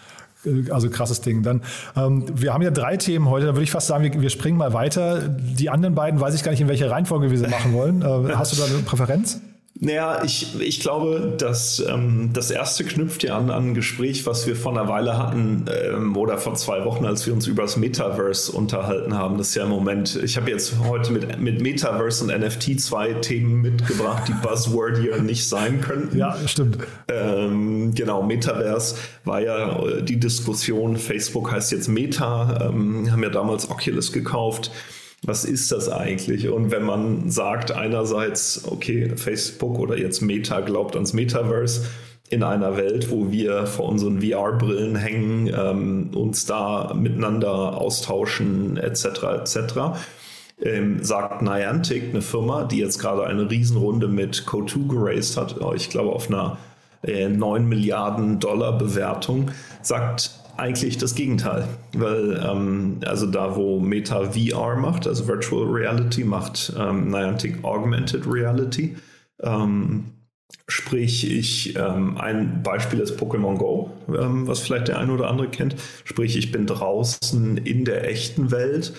Äh, 0.45 0.71
also 0.71 0.89
krasses 0.89 1.21
Ding. 1.21 1.43
Dann, 1.43 1.61
ähm, 1.95 2.25
wir 2.33 2.53
haben 2.53 2.61
ja 2.61 2.71
drei 2.71 2.97
Themen 2.97 3.29
heute. 3.29 3.45
Da 3.45 3.53
würde 3.53 3.63
ich 3.63 3.71
fast 3.71 3.87
sagen, 3.87 4.03
wir, 4.03 4.21
wir, 4.21 4.29
springen 4.29 4.57
mal 4.57 4.73
weiter. 4.73 5.27
Die 5.29 5.69
anderen 5.69 5.95
beiden 5.95 6.19
weiß 6.19 6.35
ich 6.35 6.43
gar 6.43 6.51
nicht, 6.51 6.61
in 6.61 6.67
welcher 6.67 6.91
Reihenfolge 6.91 7.31
wir 7.31 7.37
sie 7.37 7.47
machen 7.47 7.73
wollen. 7.73 8.01
Äh, 8.01 8.33
hast 8.35 8.53
du 8.53 8.57
da 8.57 8.65
eine 8.65 8.83
Präferenz? 8.83 9.41
Naja, 9.77 10.23
ich, 10.23 10.57
ich 10.61 10.79
glaube, 10.79 11.33
dass 11.37 11.83
ähm, 11.85 12.29
das 12.31 12.49
erste 12.49 12.85
knüpft 12.85 13.23
ja 13.23 13.37
an, 13.37 13.49
an 13.49 13.71
ein 13.71 13.73
Gespräch, 13.73 14.25
was 14.25 14.47
wir 14.47 14.55
vor 14.55 14.71
einer 14.71 14.87
Weile 14.87 15.17
hatten 15.17 15.65
ähm, 15.69 16.15
oder 16.15 16.37
vor 16.37 16.55
zwei 16.55 16.85
Wochen, 16.85 17.05
als 17.05 17.25
wir 17.25 17.33
uns 17.33 17.45
über 17.45 17.63
das 17.63 17.75
Metaverse 17.75 18.53
unterhalten 18.53 19.17
haben. 19.17 19.37
Das 19.37 19.49
ist 19.49 19.55
ja 19.55 19.63
im 19.63 19.69
Moment, 19.69 20.15
ich 20.23 20.37
habe 20.37 20.49
jetzt 20.49 20.75
heute 20.87 21.11
mit, 21.11 21.39
mit 21.41 21.61
Metaverse 21.61 22.23
und 22.23 22.39
NFT 22.39 22.79
zwei 22.79 23.15
Themen 23.15 23.61
mitgebracht, 23.61 24.29
die 24.29 24.47
Buzzword 24.47 24.97
hier 24.97 25.21
nicht 25.21 25.45
sein 25.45 25.81
könnten. 25.81 26.17
Ja, 26.17 26.37
stimmt. 26.47 26.77
Ähm, 27.09 27.93
genau, 27.93 28.23
Metaverse 28.23 28.95
war 29.25 29.41
ja 29.41 29.77
äh, 29.85 30.03
die 30.03 30.21
Diskussion. 30.21 30.95
Facebook 30.95 31.51
heißt 31.51 31.73
jetzt 31.73 31.89
Meta, 31.89 32.69
ähm, 32.69 33.11
haben 33.11 33.23
ja 33.23 33.29
damals 33.29 33.69
Oculus 33.69 34.13
gekauft 34.13 34.71
was 35.25 35.45
ist 35.45 35.71
das 35.71 35.89
eigentlich? 35.89 36.49
Und 36.49 36.71
wenn 36.71 36.83
man 36.83 37.29
sagt 37.29 37.71
einerseits, 37.71 38.63
okay, 38.65 39.11
Facebook 39.15 39.79
oder 39.79 39.97
jetzt 39.97 40.21
Meta 40.21 40.61
glaubt 40.61 40.95
ans 40.95 41.13
Metaverse, 41.13 41.85
in 42.29 42.43
einer 42.43 42.75
Welt, 42.75 43.11
wo 43.11 43.31
wir 43.31 43.67
vor 43.67 43.87
unseren 43.87 44.21
VR-Brillen 44.21 44.95
hängen, 44.95 45.47
ähm, 45.47 46.09
uns 46.15 46.45
da 46.45 46.93
miteinander 46.95 47.79
austauschen, 47.79 48.77
etc., 48.77 49.05
etc., 49.41 49.59
ähm, 50.61 51.03
sagt 51.03 51.41
Niantic, 51.41 52.09
eine 52.09 52.21
Firma, 52.21 52.63
die 52.63 52.77
jetzt 52.77 52.97
gerade 52.97 53.25
eine 53.25 53.49
Riesenrunde 53.49 54.07
mit 54.07 54.45
Co2 54.47 54.87
geraced 54.87 55.37
hat, 55.37 55.57
ich 55.75 55.89
glaube 55.89 56.13
auf 56.13 56.29
einer 56.29 56.57
äh, 57.03 57.27
9 57.27 57.67
Milliarden 57.67 58.39
Dollar 58.39 58.77
Bewertung, 58.77 59.51
sagt, 59.81 60.31
eigentlich 60.57 60.97
das 60.97 61.15
Gegenteil, 61.15 61.67
weil 61.93 62.41
ähm, 62.45 62.99
also 63.05 63.25
da, 63.25 63.55
wo 63.55 63.79
Meta 63.79 64.31
VR 64.31 64.75
macht, 64.75 65.07
also 65.07 65.27
Virtual 65.27 65.65
Reality, 65.65 66.23
macht 66.23 66.73
ähm, 66.77 67.09
Niantic 67.09 67.63
Augmented 67.63 68.25
Reality. 68.25 68.95
Ähm, 69.41 70.05
sprich, 70.67 71.29
ich 71.31 71.75
ähm, 71.75 72.17
ein 72.17 72.63
Beispiel 72.63 72.99
ist 72.99 73.19
Pokémon 73.19 73.57
Go, 73.57 73.91
ähm, 74.07 74.47
was 74.47 74.61
vielleicht 74.61 74.87
der 74.87 74.99
eine 74.99 75.11
oder 75.11 75.29
andere 75.29 75.49
kennt. 75.49 75.75
Sprich, 76.03 76.37
ich 76.37 76.51
bin 76.51 76.65
draußen 76.65 77.57
in 77.57 77.85
der 77.85 78.09
echten 78.09 78.51
Welt 78.51 78.93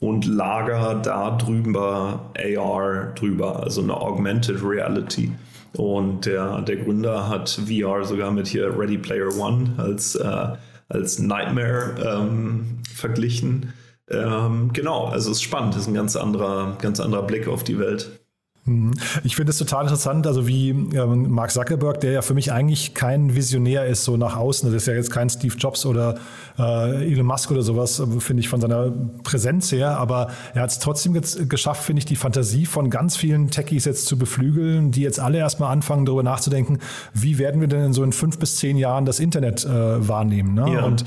und 0.00 0.26
lager 0.26 1.00
da 1.02 1.36
drüber 1.36 2.32
AR 2.36 3.12
drüber, 3.14 3.62
also 3.62 3.82
eine 3.82 3.96
Augmented 3.96 4.62
Reality. 4.64 5.32
Und 5.76 6.26
der, 6.26 6.60
der 6.62 6.76
Gründer 6.76 7.28
hat 7.28 7.48
VR 7.50 8.04
sogar 8.04 8.30
mit 8.30 8.46
hier 8.46 8.76
Ready 8.76 8.98
Player 8.98 9.34
One 9.38 9.70
als 9.78 10.16
äh, 10.16 10.48
als 10.92 11.18
Nightmare 11.18 11.94
ähm, 12.04 12.78
verglichen. 12.92 13.72
Ähm, 14.08 14.72
genau, 14.72 15.06
also 15.06 15.30
es 15.30 15.38
ist 15.38 15.42
spannend, 15.42 15.74
es 15.74 15.82
ist 15.82 15.88
ein 15.88 15.94
ganz 15.94 16.16
anderer, 16.16 16.76
ganz 16.80 17.00
anderer 17.00 17.22
Blick 17.22 17.48
auf 17.48 17.64
die 17.64 17.78
Welt. 17.78 18.21
Mhm. 18.64 18.92
Ich 19.24 19.34
finde 19.34 19.50
es 19.50 19.58
total 19.58 19.82
interessant, 19.84 20.24
also 20.26 20.46
wie 20.46 20.70
ähm, 20.70 21.30
Mark 21.30 21.50
Zuckerberg, 21.50 21.98
der 21.98 22.12
ja 22.12 22.22
für 22.22 22.34
mich 22.34 22.52
eigentlich 22.52 22.94
kein 22.94 23.34
Visionär 23.34 23.86
ist, 23.86 24.04
so 24.04 24.16
nach 24.16 24.36
außen. 24.36 24.70
Das 24.70 24.82
ist 24.82 24.86
ja 24.86 24.94
jetzt 24.94 25.10
kein 25.10 25.28
Steve 25.28 25.56
Jobs 25.56 25.84
oder 25.84 26.14
äh, 26.58 27.12
Elon 27.12 27.26
Musk 27.26 27.50
oder 27.50 27.62
sowas, 27.62 28.00
finde 28.20 28.40
ich 28.40 28.48
von 28.48 28.60
seiner 28.60 28.92
Präsenz 29.24 29.72
her. 29.72 29.98
Aber 29.98 30.28
er 30.54 30.62
hat 30.62 30.70
es 30.70 30.78
trotzdem 30.78 31.12
geschafft, 31.48 31.82
finde 31.82 31.98
ich, 31.98 32.04
die 32.04 32.14
Fantasie 32.14 32.66
von 32.66 32.88
ganz 32.88 33.16
vielen 33.16 33.50
Techies 33.50 33.84
jetzt 33.84 34.06
zu 34.06 34.16
beflügeln, 34.16 34.92
die 34.92 35.02
jetzt 35.02 35.18
alle 35.18 35.38
erstmal 35.38 35.72
anfangen, 35.72 36.06
darüber 36.06 36.22
nachzudenken, 36.22 36.78
wie 37.14 37.38
werden 37.38 37.60
wir 37.60 37.68
denn 37.68 37.86
in 37.86 37.92
so 37.92 38.04
in 38.04 38.12
fünf 38.12 38.38
bis 38.38 38.56
zehn 38.56 38.76
Jahren 38.76 39.06
das 39.06 39.18
Internet 39.18 39.64
äh, 39.64 40.08
wahrnehmen. 40.08 40.54
Ne? 40.54 40.74
Ja. 40.74 40.84
Und 40.84 41.04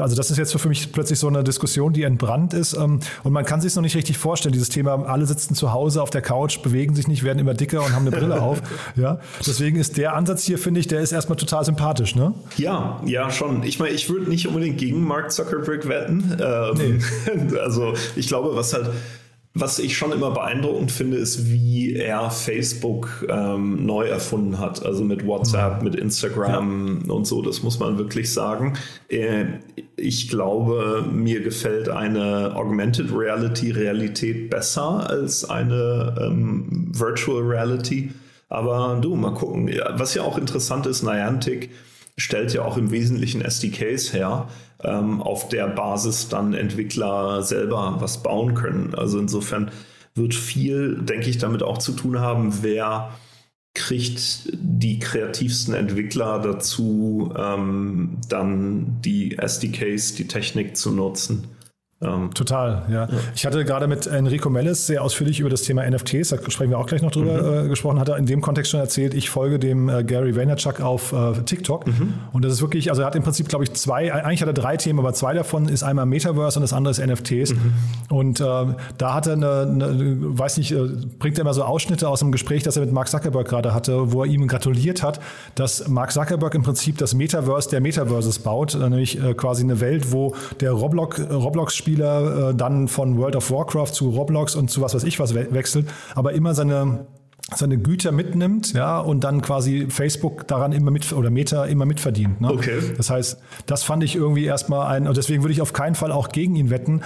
also 0.00 0.16
das 0.16 0.30
ist 0.30 0.36
jetzt 0.36 0.56
für 0.56 0.68
mich 0.68 0.92
plötzlich 0.92 1.18
so 1.18 1.28
eine 1.28 1.44
Diskussion, 1.44 1.92
die 1.92 2.02
entbrannt 2.02 2.52
ist. 2.52 2.74
Ähm, 2.74 3.00
und 3.24 3.32
man 3.32 3.44
kann 3.44 3.60
sich 3.60 3.68
es 3.68 3.76
noch 3.76 3.82
nicht 3.82 3.96
richtig 3.96 4.18
vorstellen, 4.18 4.52
dieses 4.52 4.68
Thema, 4.68 5.04
alle 5.06 5.26
sitzen 5.26 5.54
zu 5.54 5.72
Hause 5.72 6.02
auf 6.02 6.10
der 6.10 6.22
Couch, 6.22 6.62
bewegen 6.62 6.94
sich 6.98 7.08
nicht, 7.08 7.22
werden 7.22 7.38
immer 7.38 7.54
dicker 7.54 7.82
und 7.84 7.94
haben 7.94 8.06
eine 8.06 8.16
Brille 8.16 8.40
auf. 8.40 8.62
Ja, 8.96 9.20
deswegen 9.46 9.78
ist 9.78 9.96
der 9.96 10.14
Ansatz 10.14 10.44
hier, 10.44 10.58
finde 10.58 10.80
ich, 10.80 10.86
der 10.86 11.00
ist 11.00 11.12
erstmal 11.12 11.36
total 11.36 11.64
sympathisch, 11.64 12.16
ne? 12.16 12.34
Ja, 12.56 13.00
ja, 13.04 13.30
schon. 13.30 13.62
Ich 13.62 13.78
meine, 13.78 13.94
ich 13.94 14.08
würde 14.08 14.28
nicht 14.28 14.48
unbedingt 14.48 14.78
gegen 14.78 15.04
Mark 15.04 15.30
Zuckerberg 15.30 15.88
wetten. 15.88 16.36
Ähm, 16.40 17.00
nee. 17.30 17.56
also 17.60 17.94
ich 18.16 18.26
glaube, 18.28 18.56
was 18.56 18.72
halt 18.72 18.90
was 19.54 19.78
ich 19.78 19.96
schon 19.96 20.12
immer 20.12 20.30
beeindruckend 20.30 20.92
finde, 20.92 21.16
ist, 21.16 21.50
wie 21.50 21.94
er 21.94 22.30
Facebook 22.30 23.26
ähm, 23.28 23.84
neu 23.84 24.06
erfunden 24.06 24.58
hat. 24.58 24.84
Also 24.84 25.04
mit 25.04 25.26
WhatsApp, 25.26 25.82
mit 25.82 25.94
Instagram 25.94 27.02
ja. 27.06 27.12
und 27.12 27.26
so, 27.26 27.42
das 27.42 27.62
muss 27.62 27.78
man 27.80 27.98
wirklich 27.98 28.32
sagen. 28.32 28.74
Äh, 29.08 29.46
ich 29.96 30.28
glaube, 30.28 31.04
mir 31.10 31.42
gefällt 31.42 31.88
eine 31.88 32.54
Augmented 32.54 33.12
Reality 33.12 33.72
Realität 33.72 34.50
besser 34.50 35.08
als 35.08 35.48
eine 35.48 36.14
ähm, 36.20 36.88
Virtual 36.92 37.42
Reality. 37.42 38.12
Aber 38.48 38.98
du, 39.00 39.14
mal 39.14 39.34
gucken. 39.34 39.70
Was 39.94 40.14
ja 40.14 40.22
auch 40.22 40.38
interessant 40.38 40.86
ist, 40.86 41.02
Niantic 41.02 41.70
stellt 42.18 42.52
ja 42.52 42.62
auch 42.62 42.76
im 42.76 42.90
Wesentlichen 42.90 43.40
SDKs 43.40 44.12
her, 44.12 44.48
ähm, 44.84 45.22
auf 45.22 45.48
der 45.48 45.68
Basis 45.68 46.28
dann 46.28 46.52
Entwickler 46.52 47.42
selber 47.42 47.96
was 48.00 48.22
bauen 48.22 48.54
können. 48.54 48.94
Also 48.94 49.18
insofern 49.18 49.70
wird 50.14 50.34
viel, 50.34 50.98
denke 51.00 51.30
ich, 51.30 51.38
damit 51.38 51.62
auch 51.62 51.78
zu 51.78 51.92
tun 51.92 52.20
haben, 52.20 52.62
wer 52.62 53.10
kriegt 53.74 54.50
die 54.52 54.98
kreativsten 54.98 55.74
Entwickler 55.74 56.40
dazu, 56.40 57.32
ähm, 57.36 58.18
dann 58.28 59.00
die 59.02 59.38
SDKs, 59.38 60.14
die 60.14 60.26
Technik 60.26 60.76
zu 60.76 60.90
nutzen. 60.90 61.46
Ähm, 62.00 62.32
Total, 62.32 62.84
ja. 62.88 63.06
ja. 63.06 63.08
Ich 63.34 63.44
hatte 63.44 63.64
gerade 63.64 63.88
mit 63.88 64.06
Enrico 64.06 64.48
Mellis 64.50 64.86
sehr 64.86 65.02
ausführlich 65.02 65.40
über 65.40 65.50
das 65.50 65.62
Thema 65.62 65.88
NFTs, 65.88 66.28
da 66.28 66.36
sprechen 66.48 66.70
wir 66.70 66.78
auch 66.78 66.86
gleich 66.86 67.02
noch 67.02 67.10
drüber 67.10 67.62
mhm. 67.62 67.66
äh, 67.66 67.68
gesprochen, 67.68 67.98
hat 67.98 68.08
er 68.08 68.16
in 68.18 68.26
dem 68.26 68.40
Kontext 68.40 68.70
schon 68.70 68.78
erzählt, 68.78 69.14
ich 69.14 69.30
folge 69.30 69.58
dem 69.58 69.88
äh, 69.88 70.04
Gary 70.04 70.36
Vaynerchuk 70.36 70.80
auf 70.80 71.12
äh, 71.12 71.32
TikTok 71.44 71.88
mhm. 71.88 72.14
und 72.32 72.44
das 72.44 72.52
ist 72.52 72.60
wirklich, 72.60 72.90
also 72.90 73.02
er 73.02 73.06
hat 73.06 73.16
im 73.16 73.24
Prinzip, 73.24 73.48
glaube 73.48 73.64
ich, 73.64 73.72
zwei, 73.72 74.14
eigentlich 74.14 74.40
hat 74.40 74.48
er 74.48 74.54
drei 74.54 74.76
Themen, 74.76 75.00
aber 75.00 75.12
zwei 75.12 75.34
davon 75.34 75.66
ist 75.66 75.82
einmal 75.82 76.06
Metaverse 76.06 76.60
und 76.60 76.62
das 76.62 76.72
andere 76.72 76.92
ist 76.92 77.04
NFTs 77.04 77.54
mhm. 77.54 77.72
und 78.10 78.40
äh, 78.40 78.44
da 78.96 79.14
hat 79.14 79.26
er 79.26 79.32
eine, 79.32 79.62
eine, 79.62 80.38
weiß 80.38 80.58
nicht, 80.58 80.70
äh, 80.70 80.86
bringt 81.18 81.36
er 81.36 81.40
immer 81.40 81.54
so 81.54 81.64
Ausschnitte 81.64 82.08
aus 82.08 82.22
einem 82.22 82.30
Gespräch, 82.30 82.62
das 82.62 82.76
er 82.76 82.84
mit 82.84 82.92
Mark 82.92 83.08
Zuckerberg 83.08 83.48
gerade 83.48 83.74
hatte, 83.74 84.12
wo 84.12 84.22
er 84.22 84.30
ihm 84.30 84.46
gratuliert 84.46 85.02
hat, 85.02 85.18
dass 85.56 85.88
Mark 85.88 86.12
Zuckerberg 86.12 86.54
im 86.54 86.62
Prinzip 86.62 86.96
das 86.98 87.12
Metaverse 87.14 87.70
der 87.70 87.80
Metaverses 87.80 88.38
baut, 88.38 88.76
äh, 88.76 88.78
nämlich 88.78 89.18
quasi 89.36 89.64
eine 89.64 89.80
Welt, 89.80 90.12
wo 90.12 90.36
der 90.60 90.70
Roblox, 90.70 91.20
Roblox 91.28 91.74
Spieler 91.88 92.50
äh, 92.50 92.54
dann 92.54 92.86
von 92.86 93.16
World 93.16 93.34
of 93.34 93.50
Warcraft 93.50 93.92
zu 93.92 94.10
Roblox 94.10 94.54
und 94.54 94.70
zu 94.70 94.82
was 94.82 94.94
weiß 94.94 95.04
ich 95.04 95.18
was 95.18 95.34
we 95.34 95.46
wechselt, 95.52 95.86
aber 96.14 96.34
immer 96.34 96.54
seine 96.54 97.06
seine 97.54 97.78
Güter 97.78 98.12
mitnimmt, 98.12 98.74
ja, 98.74 98.98
und 98.98 99.24
dann 99.24 99.40
quasi 99.40 99.86
Facebook 99.88 100.46
daran 100.48 100.72
immer 100.72 100.90
mit 100.90 101.14
oder 101.14 101.30
Meta 101.30 101.64
immer 101.64 101.86
mitverdient. 101.86 102.42
Ne? 102.42 102.52
Okay. 102.52 102.78
Das 102.94 103.08
heißt, 103.08 103.38
das 103.64 103.84
fand 103.84 104.04
ich 104.04 104.16
irgendwie 104.16 104.44
erstmal 104.44 104.88
ein, 104.88 105.08
und 105.08 105.16
deswegen 105.16 105.42
würde 105.42 105.54
ich 105.54 105.62
auf 105.62 105.72
keinen 105.72 105.94
Fall 105.94 106.12
auch 106.12 106.28
gegen 106.28 106.56
ihn 106.56 106.68
wetten. 106.68 107.00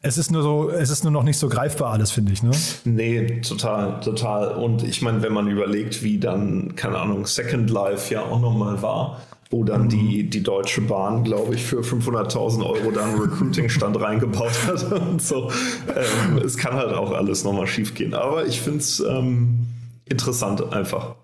Es 0.00 0.16
ist 0.16 0.30
nur 0.30 0.42
so, 0.42 0.70
es 0.70 0.88
ist 0.88 1.04
nur 1.04 1.12
noch 1.12 1.22
nicht 1.22 1.36
so 1.36 1.50
greifbar 1.50 1.92
alles, 1.92 2.12
finde 2.12 2.32
ich, 2.32 2.42
ne? 2.42 2.52
Nee, 2.84 3.42
total, 3.42 4.00
total. 4.00 4.54
Und 4.54 4.82
ich 4.82 5.02
meine, 5.02 5.22
wenn 5.22 5.34
man 5.34 5.48
überlegt, 5.48 6.02
wie 6.02 6.18
dann, 6.18 6.76
keine 6.76 6.96
Ahnung, 6.96 7.26
Second 7.26 7.68
Life 7.68 8.12
ja 8.12 8.22
auch 8.22 8.40
nochmal 8.40 8.80
war, 8.80 9.20
wo 9.50 9.64
dann 9.64 9.88
die, 9.88 10.28
die 10.28 10.42
Deutsche 10.42 10.80
Bahn, 10.80 11.24
glaube 11.24 11.54
ich, 11.54 11.62
für 11.64 11.80
500.000 11.80 12.64
Euro 12.64 12.90
dann 12.90 13.10
einen 13.10 13.20
Recruiting-Stand 13.20 14.00
reingebaut 14.00 14.66
hat 14.66 14.92
und 14.92 15.22
so. 15.22 15.50
Ähm, 15.88 16.38
es 16.44 16.56
kann 16.56 16.74
halt 16.74 16.92
auch 16.92 17.12
alles 17.12 17.44
nochmal 17.44 17.66
schief 17.66 17.94
gehen. 17.94 18.14
Aber 18.14 18.46
ich 18.46 18.60
finde 18.60 18.78
es 18.78 19.00
ähm, 19.00 19.66
interessant 20.06 20.72
einfach. 20.72 21.16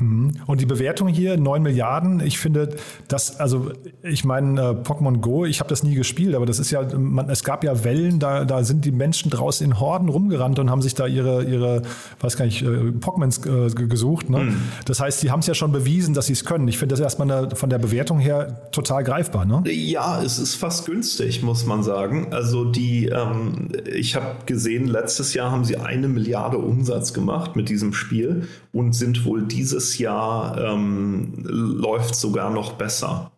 Mhm. 0.00 0.32
Und 0.46 0.60
die 0.60 0.66
Bewertung 0.66 1.08
hier, 1.08 1.36
9 1.36 1.62
Milliarden, 1.62 2.20
ich 2.20 2.38
finde, 2.38 2.76
das, 3.08 3.40
also 3.40 3.72
ich 4.02 4.24
meine, 4.24 4.60
äh, 4.60 4.64
Pokémon 4.64 5.18
Go, 5.18 5.44
ich 5.44 5.60
habe 5.60 5.68
das 5.68 5.82
nie 5.82 5.94
gespielt, 5.94 6.34
aber 6.34 6.46
das 6.46 6.58
ist 6.58 6.70
ja, 6.70 6.82
man, 6.96 7.28
es 7.28 7.42
gab 7.42 7.64
ja 7.64 7.84
Wellen, 7.84 8.20
da, 8.20 8.44
da 8.44 8.62
sind 8.62 8.84
die 8.84 8.92
Menschen 8.92 9.30
draußen 9.30 9.66
in 9.66 9.80
Horden 9.80 10.08
rumgerannt 10.08 10.58
und 10.58 10.70
haben 10.70 10.82
sich 10.82 10.94
da 10.94 11.06
ihre, 11.06 11.44
ihre 11.44 11.82
weiß 12.20 12.36
gar 12.36 12.44
nicht, 12.44 12.62
äh, 12.62 12.66
Pokémons 12.66 13.44
äh, 13.46 13.86
gesucht. 13.86 14.30
Ne? 14.30 14.38
Mhm. 14.38 14.56
Das 14.84 15.00
heißt, 15.00 15.22
die 15.22 15.30
haben 15.30 15.40
es 15.40 15.46
ja 15.46 15.54
schon 15.54 15.72
bewiesen, 15.72 16.14
dass 16.14 16.26
sie 16.26 16.32
es 16.32 16.44
können. 16.44 16.68
Ich 16.68 16.78
finde 16.78 16.92
das 16.92 17.00
erstmal 17.00 17.30
eine, 17.30 17.56
von 17.56 17.70
der 17.70 17.78
Bewertung 17.78 18.20
her 18.20 18.70
total 18.70 19.02
greifbar. 19.02 19.44
Ne? 19.44 19.62
Ja, 19.70 20.22
es 20.22 20.38
ist 20.38 20.54
fast 20.54 20.86
günstig, 20.86 21.42
muss 21.42 21.66
man 21.66 21.82
sagen. 21.82 22.28
Also 22.30 22.64
die, 22.64 23.06
ähm, 23.06 23.68
ich 23.92 24.14
habe 24.14 24.36
gesehen, 24.46 24.86
letztes 24.86 25.34
Jahr 25.34 25.50
haben 25.50 25.64
sie 25.64 25.76
eine 25.76 26.08
Milliarde 26.08 26.58
Umsatz 26.58 27.12
gemacht 27.12 27.56
mit 27.56 27.68
diesem 27.68 27.92
Spiel 27.92 28.46
und 28.72 28.94
sind 28.94 29.24
wohl 29.24 29.42
dieses 29.42 29.87
Jahr 29.96 30.58
ähm, 30.58 31.32
läuft 31.46 32.14
sogar 32.14 32.50
noch 32.50 32.74
besser. 32.74 33.32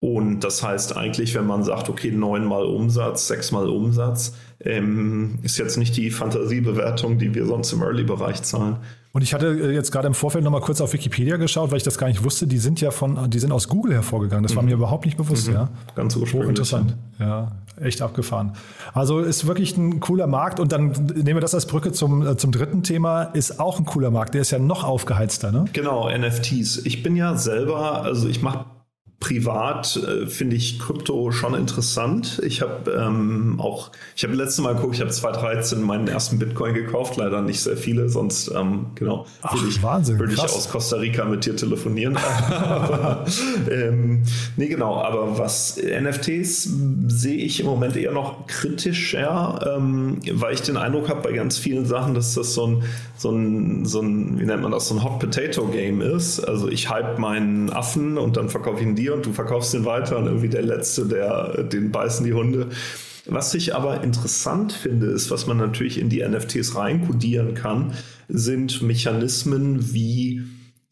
Und 0.00 0.40
das 0.40 0.62
heißt 0.62 0.96
eigentlich, 0.96 1.34
wenn 1.34 1.46
man 1.46 1.64
sagt, 1.64 1.88
okay, 1.88 2.12
neunmal 2.12 2.64
Umsatz, 2.64 3.26
sechsmal 3.26 3.68
Umsatz, 3.68 4.34
ähm, 4.60 5.40
ist 5.42 5.58
jetzt 5.58 5.76
nicht 5.76 5.96
die 5.96 6.10
Fantasiebewertung, 6.10 7.18
die 7.18 7.34
wir 7.34 7.46
sonst 7.46 7.72
im 7.72 7.82
Early-Bereich 7.82 8.42
zahlen. 8.42 8.76
Und 9.12 9.22
ich 9.22 9.34
hatte 9.34 9.48
äh, 9.48 9.72
jetzt 9.72 9.90
gerade 9.90 10.06
im 10.06 10.14
Vorfeld 10.14 10.44
nochmal 10.44 10.60
kurz 10.60 10.80
auf 10.80 10.92
Wikipedia 10.92 11.36
geschaut, 11.36 11.72
weil 11.72 11.78
ich 11.78 11.82
das 11.82 11.98
gar 11.98 12.06
nicht 12.06 12.22
wusste. 12.22 12.46
Die 12.46 12.58
sind 12.58 12.80
ja 12.80 12.92
von, 12.92 13.28
die 13.28 13.40
sind 13.40 13.50
aus 13.50 13.66
Google 13.66 13.92
hervorgegangen. 13.94 14.44
Das 14.44 14.54
war 14.54 14.62
mhm. 14.62 14.68
mir 14.68 14.74
überhaupt 14.76 15.04
nicht 15.04 15.16
bewusst, 15.16 15.48
mhm. 15.48 15.54
ja. 15.54 15.68
Ganz 15.96 16.14
ursprünglich. 16.14 16.50
interessant. 16.50 16.96
Ja, 17.18 17.50
echt 17.80 18.00
abgefahren. 18.00 18.52
Also 18.92 19.18
ist 19.18 19.48
wirklich 19.48 19.76
ein 19.76 19.98
cooler 19.98 20.28
Markt. 20.28 20.60
Und 20.60 20.70
dann 20.70 20.92
nehmen 20.92 21.36
wir 21.36 21.40
das 21.40 21.54
als 21.54 21.66
Brücke 21.66 21.90
zum, 21.90 22.24
äh, 22.24 22.36
zum 22.36 22.52
dritten 22.52 22.84
Thema. 22.84 23.24
Ist 23.24 23.58
auch 23.58 23.80
ein 23.80 23.84
cooler 23.84 24.12
Markt. 24.12 24.34
Der 24.34 24.42
ist 24.42 24.52
ja 24.52 24.60
noch 24.60 24.84
aufgeheizter, 24.84 25.50
ne? 25.50 25.64
Genau, 25.72 26.08
NFTs. 26.08 26.84
Ich 26.84 27.02
bin 27.02 27.16
ja 27.16 27.36
selber, 27.36 28.02
also 28.02 28.28
ich 28.28 28.42
mache 28.42 28.66
privat 29.20 29.96
äh, 29.96 30.26
finde 30.26 30.54
ich 30.54 30.78
Krypto 30.78 31.32
schon 31.32 31.54
interessant. 31.54 32.40
Ich 32.44 32.62
habe 32.62 32.90
ähm, 32.92 33.58
auch, 33.58 33.90
ich 34.14 34.22
habe 34.22 34.34
letztes 34.34 34.60
Mal 34.60 34.76
geguckt, 34.76 34.94
ich 34.94 35.00
habe 35.00 35.10
2013 35.10 35.82
meinen 35.82 36.06
ersten 36.06 36.38
Bitcoin 36.38 36.72
gekauft, 36.72 37.16
leider 37.16 37.42
nicht 37.42 37.60
sehr 37.60 37.76
viele, 37.76 38.08
sonst 38.08 38.48
ähm, 38.54 38.86
genau 38.94 39.26
Ach, 39.42 39.54
würde 39.54 39.68
ich, 39.68 39.82
Wahnsinn, 39.82 40.20
würde 40.20 40.34
ich 40.34 40.40
aus 40.40 40.70
Costa 40.70 40.96
Rica 40.98 41.24
mit 41.24 41.44
dir 41.44 41.56
telefonieren. 41.56 42.16
aber, 42.16 43.24
ähm, 43.70 44.22
nee, 44.56 44.68
genau, 44.68 45.02
aber 45.02 45.36
was 45.36 45.78
NFTs 45.78 46.70
sehe 47.08 47.38
ich 47.38 47.58
im 47.58 47.66
Moment 47.66 47.96
eher 47.96 48.12
noch 48.12 48.46
kritischer, 48.46 49.74
ähm, 49.76 50.18
weil 50.32 50.54
ich 50.54 50.62
den 50.62 50.76
Eindruck 50.76 51.08
habe 51.08 51.22
bei 51.22 51.32
ganz 51.32 51.58
vielen 51.58 51.86
Sachen, 51.86 52.14
dass 52.14 52.34
das 52.34 52.54
so 52.54 52.68
ein, 52.68 52.84
so 53.16 53.32
ein, 53.32 53.84
so 53.84 54.00
ein, 54.00 54.38
wie 54.38 54.44
nennt 54.44 54.62
man 54.62 54.70
das, 54.70 54.86
so 54.86 54.94
ein 54.94 55.02
Hot 55.02 55.18
Potato 55.18 55.66
Game 55.66 56.02
ist. 56.02 56.38
Also 56.38 56.68
ich 56.68 56.88
hype 56.88 57.18
meinen 57.18 57.70
Affen 57.70 58.16
und 58.16 58.36
dann 58.36 58.48
verkaufe 58.48 58.80
ich 58.80 58.86
ihn 58.86 58.94
dir 58.94 59.07
dir 59.08 59.14
und 59.14 59.26
du 59.26 59.32
verkaufst 59.32 59.74
den 59.74 59.84
weiter 59.84 60.18
und 60.18 60.26
irgendwie 60.26 60.48
der 60.48 60.62
Letzte, 60.62 61.06
der, 61.06 61.64
den 61.64 61.90
beißen 61.90 62.24
die 62.24 62.32
Hunde. 62.32 62.68
Was 63.26 63.54
ich 63.54 63.74
aber 63.74 64.02
interessant 64.02 64.72
finde, 64.72 65.08
ist, 65.08 65.30
was 65.30 65.46
man 65.46 65.58
natürlich 65.58 65.98
in 65.98 66.08
die 66.08 66.26
NFTs 66.26 66.76
reinkodieren 66.76 67.54
kann, 67.54 67.92
sind 68.28 68.80
Mechanismen 68.80 69.92
wie 69.92 70.42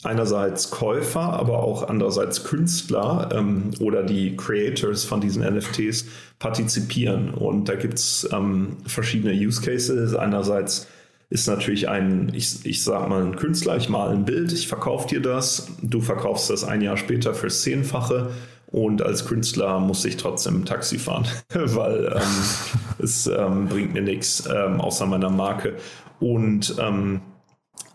einerseits 0.03 0.71
Käufer, 0.71 1.21
aber 1.21 1.63
auch 1.63 1.89
andererseits 1.89 2.45
Künstler 2.45 3.31
ähm, 3.33 3.71
oder 3.81 4.03
die 4.03 4.37
Creators 4.37 5.05
von 5.05 5.21
diesen 5.21 5.43
NFTs 5.43 6.05
partizipieren. 6.39 7.31
Und 7.31 7.69
da 7.69 7.75
gibt 7.75 7.95
es 7.95 8.29
ähm, 8.33 8.77
verschiedene 8.87 9.33
Use 9.33 9.63
Cases. 9.63 10.15
Einerseits 10.15 10.87
ist 11.29 11.49
natürlich 11.49 11.89
ein, 11.89 12.31
ich, 12.35 12.65
ich 12.65 12.85
sag 12.85 13.09
mal, 13.09 13.23
ein 13.23 13.37
Künstler, 13.37 13.77
ich 13.77 13.89
male 13.89 14.13
ein 14.13 14.25
Bild, 14.25 14.53
ich 14.53 14.69
verkaufe 14.69 15.09
dir 15.09 15.21
das, 15.21 15.69
du 15.83 16.01
verkaufst 16.01 16.51
das 16.51 16.63
ein 16.65 16.83
Jahr 16.83 16.97
später 16.97 17.35
fürs 17.35 17.63
Zehnfache. 17.63 18.31
Und 18.69 19.01
als 19.01 19.27
Künstler 19.27 19.79
muss 19.79 20.05
ich 20.05 20.17
trotzdem 20.17 20.65
Taxi 20.65 20.99
fahren, 20.99 21.27
weil 21.55 22.13
ähm, 22.15 22.23
es 22.99 23.27
ähm, 23.27 23.69
bringt 23.69 23.95
mir 23.95 24.03
nichts 24.03 24.45
ähm, 24.47 24.81
außer 24.81 25.07
meiner 25.07 25.31
Marke. 25.31 25.77
Und 26.21 26.77
ähm, 26.81 27.21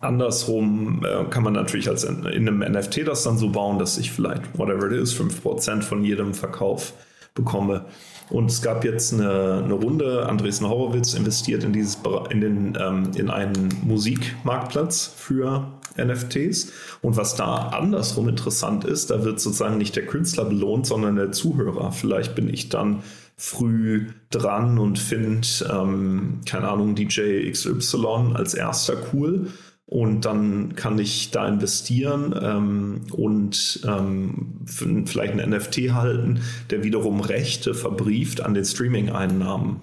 andersrum 0.02 1.06
äh, 1.06 1.26
kann 1.26 1.44
man 1.44 1.54
natürlich 1.54 1.90
als 1.90 2.04
in, 2.04 2.26
in, 2.26 2.48
einem 2.48 2.60
NFT 2.60 3.08
das 3.08 3.24
dann 3.24 3.38
so 3.38 3.50
bauen, 3.50 3.80
dass 3.80 3.98
ich 3.98 4.12
vielleicht, 4.12 4.58
whatever 4.58 4.92
it 4.92 4.94
is, 4.94 5.14
5% 5.14 5.82
von 5.82 6.04
jedem 6.04 6.34
Verkauf 6.34 6.94
bekomme. 7.34 7.86
Und 8.30 8.50
es 8.50 8.62
gab 8.62 8.84
jetzt 8.86 9.14
eine, 9.14 9.62
eine 9.64 9.74
Runde, 9.74 10.26
Andresen 10.26 10.68
Horowitz 10.68 11.14
investiert 11.14 11.64
in, 11.64 11.74
dieses, 11.74 12.00
in, 12.30 12.42
den, 12.42 12.78
ähm, 12.80 13.12
in 13.16 13.30
einen 13.30 13.70
Musikmarktplatz 13.84 15.14
für 15.16 15.68
NFTs. 15.98 16.72
Und 17.02 17.18
was 17.18 17.36
da 17.36 17.70
andersrum 17.70 18.30
interessant 18.30 18.86
ist, 18.86 19.12
da 19.12 19.24
wird 19.24 19.40
sozusagen 19.40 19.78
nicht 19.78 19.96
der 19.96 20.06
Künstler 20.06 20.46
belohnt, 20.46 20.86
sondern 20.86 21.16
der 21.16 21.32
Zuhörer. 21.32 21.92
Vielleicht 21.92 22.36
bin 22.36 22.50
ich 22.50 22.70
dann 22.70 23.04
früh 23.38 24.08
dran 24.30 24.78
und 24.78 25.00
finde, 25.00 25.48
ähm, 25.70 26.42
keine 26.46 26.70
Ahnung, 26.70 26.96
DJ 26.96 27.50
XY 27.50 28.34
als 28.36 28.54
erster 28.54 28.96
cool 29.14 29.48
und 29.92 30.24
dann 30.24 30.74
kann 30.78 30.98
ich 31.00 31.32
da 31.32 31.46
investieren 31.46 32.34
ähm, 32.42 33.02
und 33.12 33.82
ähm, 33.86 34.62
vielleicht 34.66 35.34
einen 35.34 35.50
NFT 35.50 35.92
halten, 35.92 36.40
der 36.70 36.86
wiederum 36.86 37.20
Rechte 37.20 37.74
verbrieft 37.74 38.40
an 38.40 38.54
den 38.54 38.64
Streaming-Einnahmen 38.64 39.82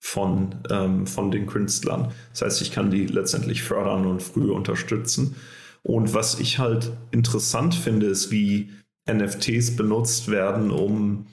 von, 0.00 0.54
ähm, 0.70 1.06
von 1.06 1.30
den 1.30 1.44
Künstlern. 1.44 2.12
Das 2.30 2.40
heißt, 2.40 2.62
ich 2.62 2.72
kann 2.72 2.90
die 2.90 3.04
letztendlich 3.04 3.62
fördern 3.62 4.06
und 4.06 4.22
früh 4.22 4.50
unterstützen. 4.50 5.36
Und 5.82 6.14
was 6.14 6.40
ich 6.40 6.58
halt 6.58 6.90
interessant 7.10 7.74
finde, 7.74 8.06
ist, 8.06 8.30
wie 8.30 8.70
NFTs 9.06 9.76
benutzt 9.76 10.30
werden, 10.30 10.70
um 10.70 11.26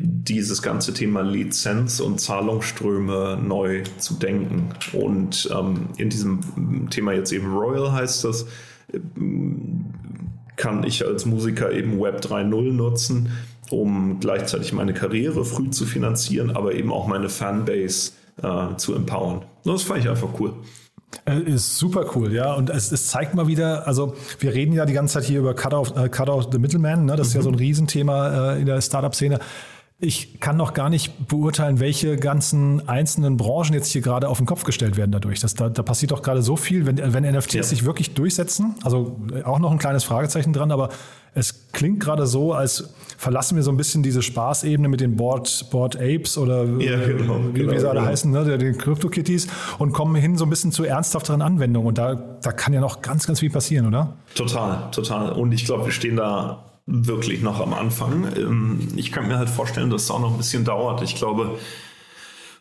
dieses 0.00 0.62
ganze 0.62 0.94
Thema 0.94 1.22
Lizenz 1.22 2.00
und 2.00 2.20
Zahlungsströme 2.20 3.38
neu 3.42 3.82
zu 3.98 4.14
denken. 4.14 4.70
Und 4.92 5.48
ähm, 5.52 5.88
in 5.96 6.08
diesem 6.08 6.88
Thema 6.90 7.12
jetzt 7.12 7.32
eben 7.32 7.52
Royal 7.52 7.92
heißt 7.92 8.24
das, 8.24 8.46
kann 10.56 10.84
ich 10.84 11.04
als 11.06 11.26
Musiker 11.26 11.72
eben 11.72 12.00
Web 12.00 12.20
3.0 12.20 12.72
nutzen, 12.72 13.30
um 13.70 14.20
gleichzeitig 14.20 14.72
meine 14.72 14.92
Karriere 14.92 15.44
früh 15.44 15.70
zu 15.70 15.86
finanzieren, 15.86 16.50
aber 16.50 16.74
eben 16.74 16.92
auch 16.92 17.06
meine 17.06 17.28
Fanbase 17.28 18.12
äh, 18.42 18.76
zu 18.76 18.94
empowern. 18.94 19.44
Das 19.64 19.82
fand 19.82 20.00
ich 20.00 20.08
einfach 20.08 20.28
cool. 20.38 20.54
Äh, 21.24 21.40
ist 21.42 21.76
super 21.78 22.06
cool, 22.14 22.32
ja. 22.32 22.54
Und 22.54 22.70
es, 22.70 22.90
es, 22.90 23.08
zeigt 23.08 23.34
mal 23.34 23.46
wieder, 23.46 23.86
also 23.86 24.14
wir 24.38 24.54
reden 24.54 24.72
ja 24.72 24.86
die 24.86 24.92
ganze 24.92 25.14
Zeit 25.14 25.24
hier 25.24 25.40
über 25.40 25.54
Cut 25.54 25.74
Out, 25.74 25.96
uh, 25.96 26.08
Cut 26.08 26.28
Out 26.28 26.48
the 26.52 26.58
Middleman, 26.58 27.04
ne? 27.04 27.16
das 27.16 27.28
ist 27.28 27.34
ja 27.34 27.42
so 27.42 27.50
ein 27.50 27.54
mhm. 27.54 27.60
Riesenthema 27.60 28.54
äh, 28.54 28.60
in 28.60 28.66
der 28.66 28.80
Startup-Szene 28.80 29.38
ich 30.04 30.40
kann 30.40 30.56
noch 30.56 30.74
gar 30.74 30.90
nicht 30.90 31.28
beurteilen, 31.28 31.78
welche 31.78 32.16
ganzen 32.16 32.88
einzelnen 32.88 33.36
Branchen 33.36 33.72
jetzt 33.72 33.92
hier 33.92 34.00
gerade 34.00 34.28
auf 34.28 34.38
den 34.38 34.46
Kopf 34.46 34.64
gestellt 34.64 34.96
werden 34.96 35.12
dadurch. 35.12 35.38
Das, 35.38 35.54
da, 35.54 35.68
da 35.68 35.84
passiert 35.84 36.10
doch 36.10 36.22
gerade 36.22 36.42
so 36.42 36.56
viel, 36.56 36.86
wenn, 36.86 37.14
wenn 37.14 37.22
NFTs 37.22 37.54
ja. 37.54 37.62
sich 37.62 37.84
wirklich 37.84 38.12
durchsetzen. 38.12 38.74
Also 38.82 39.16
auch 39.44 39.60
noch 39.60 39.70
ein 39.70 39.78
kleines 39.78 40.02
Fragezeichen 40.02 40.52
dran, 40.52 40.72
aber 40.72 40.88
es 41.34 41.70
klingt 41.70 42.00
gerade 42.00 42.26
so, 42.26 42.52
als 42.52 42.92
verlassen 43.16 43.54
wir 43.54 43.62
so 43.62 43.70
ein 43.70 43.76
bisschen 43.76 44.02
diese 44.02 44.22
Spaßebene 44.22 44.88
mit 44.88 45.00
den 45.00 45.14
Board, 45.14 45.70
Board 45.70 45.94
Apes 45.94 46.36
oder 46.36 46.64
ja, 46.64 46.98
genau, 46.98 47.38
wie, 47.52 47.60
genau, 47.60 47.72
wie 47.72 47.78
sie 47.78 47.88
alle 47.88 48.00
genau. 48.00 48.10
heißen, 48.10 48.32
ne, 48.32 48.58
den 48.58 48.76
Crypto-Kitties 48.76 49.46
und 49.78 49.92
kommen 49.92 50.16
hin 50.16 50.36
so 50.36 50.44
ein 50.44 50.50
bisschen 50.50 50.72
zu 50.72 50.82
ernsthafteren 50.82 51.42
Anwendungen. 51.42 51.86
Und 51.86 51.98
da, 51.98 52.16
da 52.42 52.50
kann 52.50 52.72
ja 52.72 52.80
noch 52.80 53.02
ganz, 53.02 53.28
ganz 53.28 53.38
viel 53.38 53.50
passieren, 53.50 53.86
oder? 53.86 54.14
Total, 54.34 54.90
total. 54.90 55.30
Und 55.30 55.52
ich 55.52 55.64
glaube, 55.64 55.84
wir 55.84 55.92
stehen 55.92 56.16
da 56.16 56.71
wirklich 56.92 57.42
noch 57.42 57.60
am 57.60 57.72
Anfang. 57.72 58.28
Ähm, 58.36 58.88
ich 58.96 59.12
kann 59.12 59.26
mir 59.26 59.38
halt 59.38 59.48
vorstellen, 59.48 59.90
dass 59.90 60.04
es 60.04 60.10
auch 60.10 60.20
noch 60.20 60.32
ein 60.32 60.36
bisschen 60.36 60.64
dauert. 60.64 61.02
Ich 61.02 61.16
glaube, 61.16 61.58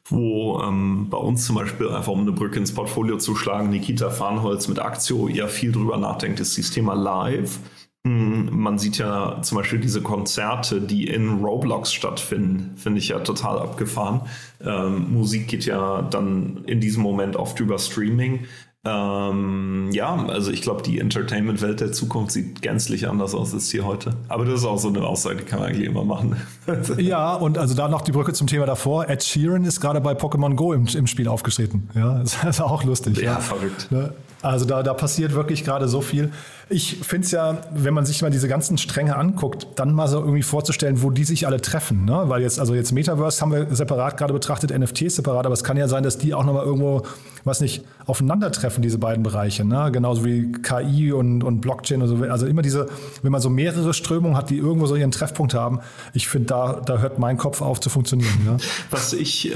wo 0.06 0.62
ähm, 0.62 1.10
bei 1.10 1.18
uns 1.18 1.46
zum 1.46 1.56
Beispiel 1.56 1.90
einfach 1.90 2.12
um 2.12 2.22
eine 2.22 2.32
Brücke 2.32 2.60
ins 2.60 2.74
Portfolio 2.74 3.18
zu 3.18 3.36
schlagen, 3.36 3.70
Nikita 3.70 4.10
Farnholz 4.10 4.68
mit 4.68 4.80
Aktio 4.80 5.28
ja 5.28 5.48
viel 5.48 5.72
drüber 5.72 5.98
nachdenkt, 5.98 6.40
ist 6.40 6.58
das 6.58 6.72
Thema 6.72 6.94
Live. 6.94 7.60
Hm, 8.06 8.50
Man 8.52 8.80
sieht 8.80 8.98
ja 8.98 9.42
zum 9.44 9.58
Beispiel 9.60 9.80
diese 9.80 10.02
Konzerte, 10.02 10.82
die 10.82 11.08
in 11.08 11.40
Roblox 11.44 11.94
stattfinden, 11.94 12.76
finde 12.76 13.00
ich 13.00 13.10
ja 13.10 13.20
total 13.20 13.60
abgefahren. 13.60 14.22
Ähm, 14.64 15.14
Musik 15.14 15.48
geht 15.48 15.66
ja 15.66 16.02
dann 16.02 16.64
in 16.66 16.80
diesem 16.82 17.04
Moment 17.04 17.36
oft 17.36 17.60
über 17.60 17.78
Streaming. 17.78 18.46
Ähm, 18.84 19.90
ja, 19.92 20.16
also 20.26 20.50
ich 20.50 20.64
glaube, 20.64 20.82
die 20.82 21.00
Entertainment-Welt 21.00 21.82
der 21.82 21.92
Zukunft 21.92 22.32
sieht 22.32 22.64
gänzlich 22.64 23.08
anders 23.08 23.36
aus 23.36 23.54
als 23.54 23.70
hier 23.70 23.86
heute. 23.86 24.16
Aber 24.28 24.44
das 24.44 24.62
ist 24.62 24.66
auch 24.66 24.80
so 24.80 24.88
eine 24.88 25.02
Aussage, 25.06 25.36
die 25.38 25.44
kann 25.44 25.60
man 25.60 25.70
eigentlich 25.70 25.86
immer 25.88 26.04
machen. 26.04 26.36
Ja, 26.98 27.36
und 27.36 27.60
also 27.60 27.76
da 27.76 27.88
noch 27.88 28.02
die 28.02 28.12
Brücke 28.12 28.34
zum 28.34 28.48
Thema 28.48 28.66
davor. 28.66 29.08
Ed 29.08 29.24
Sheeran 29.24 29.66
ist 29.66 29.80
gerade 29.82 30.02
bei 30.02 30.14
Pokémon 30.14 30.56
Go 30.56 30.74
im, 30.74 30.88
im 30.88 31.06
Spiel 31.06 31.28
aufgetreten. 31.28 31.90
Ja, 31.94 32.20
das 32.24 32.44
ist 32.44 32.62
auch 32.62 32.84
lustig. 32.84 33.20
Ja, 33.22 33.36
verrückt. 33.38 33.92
Ne? 33.92 34.14
Also 34.42 34.66
da, 34.66 34.82
da 34.82 34.94
passiert 34.94 35.34
wirklich 35.34 35.64
gerade 35.64 35.88
so 35.88 36.02
viel. 36.02 36.32
Ich 36.70 36.98
finde 36.98 37.26
es 37.26 37.32
ja, 37.32 37.58
wenn 37.72 37.94
man 37.94 38.06
sich 38.06 38.22
mal 38.22 38.32
diese 38.32 38.48
ganzen 38.48 38.78
Stränge 38.78 39.16
anguckt, 39.16 39.68
dann 39.76 39.94
mal 39.94 40.08
so 40.08 40.20
irgendwie 40.20 40.42
vorzustellen, 40.42 41.04
wo 41.04 41.12
die 41.12 41.24
sich 41.26 41.46
alle 41.46 41.62
treffen. 41.62 42.06
Ne? 42.06 42.24
Weil 42.26 42.42
jetzt, 42.42 42.60
also 42.60 42.74
jetzt 42.74 42.92
Metaverse 42.92 43.42
haben 43.42 43.52
wir 43.52 43.68
separat 43.76 44.18
gerade 44.18 44.34
betrachtet, 44.34 44.78
NFTs 44.78 45.18
separat, 45.18 45.46
aber 45.46 45.54
es 45.54 45.64
kann 45.64 45.78
ja 45.78 45.88
sein, 45.88 46.04
dass 46.04 46.18
die 46.18 46.34
auch 46.34 46.44
nochmal 46.44 46.66
irgendwo, 46.66 47.04
was 47.44 47.62
nicht, 47.62 47.84
aufeinandertreffen, 48.06 48.82
diese 48.82 48.98
beiden 48.98 49.24
Bereiche. 49.24 49.66
Ne? 49.66 49.90
Genauso 49.92 50.26
wie 50.26 50.52
KI 50.52 51.12
und, 51.12 51.44
und 51.44 51.62
Blockchain 51.62 52.02
und 52.02 52.08
so. 52.08 52.24
Also 52.26 52.46
immer 52.46 52.62
diese, 52.62 52.88
wenn 53.22 53.32
man 53.32 53.42
so 53.42 53.50
mehrere 53.50 53.94
Strömungen 53.94 54.38
hat, 54.38 54.50
die 54.50 54.58
irgendwo 54.58 54.86
so 54.86 54.96
ihren 54.96 55.12
Treffpunkt 55.12 55.54
haben, 55.54 55.80
ich 56.14 56.28
finde, 56.28 56.48
da, 56.48 56.82
da 56.86 57.00
hört 57.00 57.20
mein 57.20 57.38
Kopf 57.38 57.62
auf 57.62 57.80
zu 57.80 57.90
funktionieren. 57.90 58.32
Ja? 58.46 58.58
Was 58.92 59.14
ich 59.14 59.52
äh, 59.52 59.56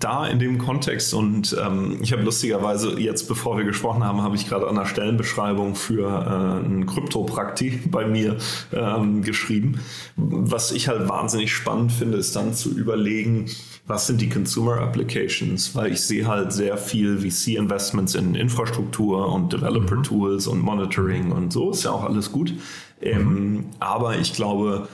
da 0.00 0.26
in 0.26 0.38
dem 0.38 0.58
Kontext 0.58 1.14
und 1.14 1.56
ähm, 1.62 1.98
ich 2.02 2.12
habe 2.12 2.22
lustigerweise 2.22 2.98
jetzt, 2.98 3.28
bevor 3.28 3.56
wir 3.56 3.64
gesprochen 3.64 4.04
haben, 4.04 4.22
habe 4.22 4.36
ich 4.36 4.48
gerade 4.48 4.66
an 4.66 4.76
der 4.76 4.86
Stellenbeschreibung 4.86 5.74
für 5.74 6.08
äh, 6.08 6.66
ein 6.66 6.86
Kryptoprakti 6.86 7.82
bei 7.90 8.06
mir 8.06 8.36
ähm, 8.72 9.22
geschrieben. 9.22 9.80
Was 10.16 10.72
ich 10.72 10.88
halt 10.88 11.08
wahnsinnig 11.08 11.52
spannend 11.52 11.92
finde, 11.92 12.18
ist 12.18 12.36
dann 12.36 12.54
zu 12.54 12.70
überlegen, 12.70 13.46
was 13.86 14.06
sind 14.06 14.20
die 14.20 14.28
Consumer 14.28 14.80
Applications, 14.80 15.74
weil 15.74 15.92
ich 15.92 16.00
sehe 16.02 16.26
halt 16.26 16.52
sehr 16.52 16.76
viel 16.76 17.18
VC-Investments 17.18 18.14
in 18.14 18.34
Infrastruktur 18.34 19.32
und 19.32 19.52
Developer-Tools 19.52 20.46
und 20.46 20.60
Monitoring 20.60 21.32
und 21.32 21.52
so, 21.52 21.70
ist 21.70 21.84
ja 21.84 21.90
auch 21.90 22.04
alles 22.04 22.30
gut. 22.30 22.54
Ähm, 23.00 23.66
aber 23.80 24.16
ich 24.18 24.32
glaube, 24.34 24.88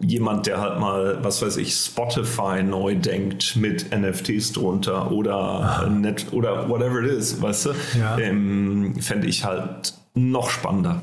jemand, 0.00 0.46
der 0.46 0.60
halt 0.60 0.78
mal, 0.78 1.18
was 1.22 1.40
weiß 1.40 1.56
ich, 1.56 1.74
Spotify 1.74 2.62
neu 2.62 2.96
denkt 2.96 3.56
mit 3.56 3.86
NFTs 3.96 4.52
drunter 4.52 5.10
oder 5.10 5.88
net 5.88 6.26
oder 6.32 6.68
whatever 6.68 7.00
it 7.02 7.10
is, 7.10 7.40
weißt 7.40 7.66
du, 7.66 7.70
Ja. 7.98 8.18
ähm, 8.18 8.96
fände 9.00 9.26
ich 9.26 9.44
halt 9.44 9.94
noch 10.14 10.50
spannender. 10.50 11.00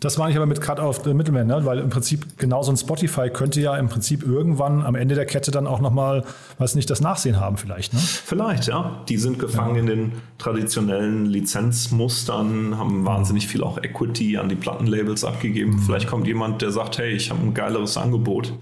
Das 0.00 0.16
meine 0.16 0.30
ich 0.30 0.36
aber 0.36 0.46
mit 0.46 0.60
Cut 0.60 0.78
of 0.78 1.02
the 1.04 1.12
Middleman, 1.12 1.48
ne? 1.48 1.64
weil 1.64 1.80
im 1.80 1.90
Prinzip 1.90 2.38
genau 2.38 2.62
so 2.62 2.70
ein 2.70 2.76
Spotify 2.76 3.30
könnte 3.30 3.60
ja 3.60 3.76
im 3.76 3.88
Prinzip 3.88 4.22
irgendwann 4.22 4.84
am 4.84 4.94
Ende 4.94 5.16
der 5.16 5.26
Kette 5.26 5.50
dann 5.50 5.66
auch 5.66 5.80
nochmal, 5.80 6.24
weiß 6.58 6.76
nicht, 6.76 6.88
das 6.88 7.00
Nachsehen 7.00 7.40
haben 7.40 7.56
vielleicht. 7.56 7.94
Ne? 7.94 7.98
Vielleicht, 7.98 8.68
ja. 8.68 9.02
Die 9.08 9.16
sind 9.16 9.40
gefangen 9.40 9.74
in 9.74 9.86
den 9.86 10.12
traditionellen 10.38 11.26
Lizenzmustern, 11.26 12.78
haben 12.78 13.06
wahnsinnig 13.06 13.48
viel 13.48 13.64
auch 13.64 13.78
Equity 13.78 14.36
an 14.36 14.48
die 14.48 14.54
Plattenlabels 14.54 15.24
abgegeben. 15.24 15.80
Vielleicht 15.80 16.06
kommt 16.06 16.28
jemand, 16.28 16.62
der 16.62 16.70
sagt, 16.70 16.98
hey, 16.98 17.10
ich 17.10 17.30
habe 17.30 17.42
ein 17.42 17.54
geileres 17.54 17.96
Angebot. 17.96 18.52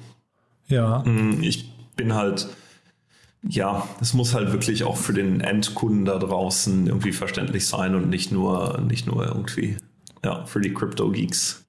Ja. 0.68 1.04
Ich 1.42 1.70
bin 1.96 2.14
halt, 2.14 2.48
ja, 3.46 3.86
es 4.00 4.14
muss 4.14 4.32
halt 4.34 4.52
wirklich 4.52 4.84
auch 4.84 4.96
für 4.96 5.12
den 5.12 5.42
Endkunden 5.42 6.06
da 6.06 6.18
draußen 6.18 6.86
irgendwie 6.86 7.12
verständlich 7.12 7.66
sein 7.66 7.94
und 7.94 8.08
nicht 8.08 8.32
nur, 8.32 8.80
nicht 8.80 9.06
nur 9.06 9.26
irgendwie, 9.26 9.76
ja, 10.26 10.44
für 10.44 10.60
die 10.60 10.74
Crypto-Geeks. 10.74 11.64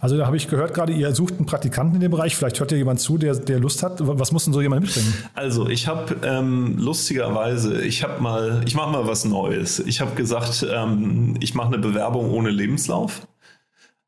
Also 0.00 0.16
da 0.18 0.26
habe 0.26 0.36
ich 0.36 0.48
gehört 0.48 0.74
gerade, 0.74 0.92
ihr 0.92 1.14
sucht 1.14 1.34
einen 1.34 1.46
Praktikanten 1.46 1.94
in 1.94 2.00
dem 2.00 2.10
Bereich. 2.10 2.34
Vielleicht 2.34 2.58
hört 2.58 2.72
ja 2.72 2.76
jemand 2.76 2.98
zu, 3.00 3.18
der, 3.18 3.36
der 3.36 3.60
Lust 3.60 3.82
hat. 3.82 3.98
Was 4.00 4.32
muss 4.32 4.44
denn 4.44 4.52
so 4.52 4.60
jemand 4.60 4.82
mitbringen? 4.82 5.14
Also 5.34 5.68
ich 5.68 5.86
habe 5.86 6.16
ähm, 6.24 6.76
lustigerweise, 6.76 7.80
ich 7.82 8.02
habe 8.02 8.20
mal, 8.20 8.62
ich 8.66 8.74
mache 8.74 8.90
mal 8.90 9.06
was 9.06 9.24
Neues. 9.24 9.78
Ich 9.78 10.00
habe 10.00 10.14
gesagt, 10.16 10.66
ähm, 10.68 11.36
ich 11.40 11.54
mache 11.54 11.68
eine 11.68 11.78
Bewerbung 11.78 12.32
ohne 12.32 12.50
Lebenslauf, 12.50 13.28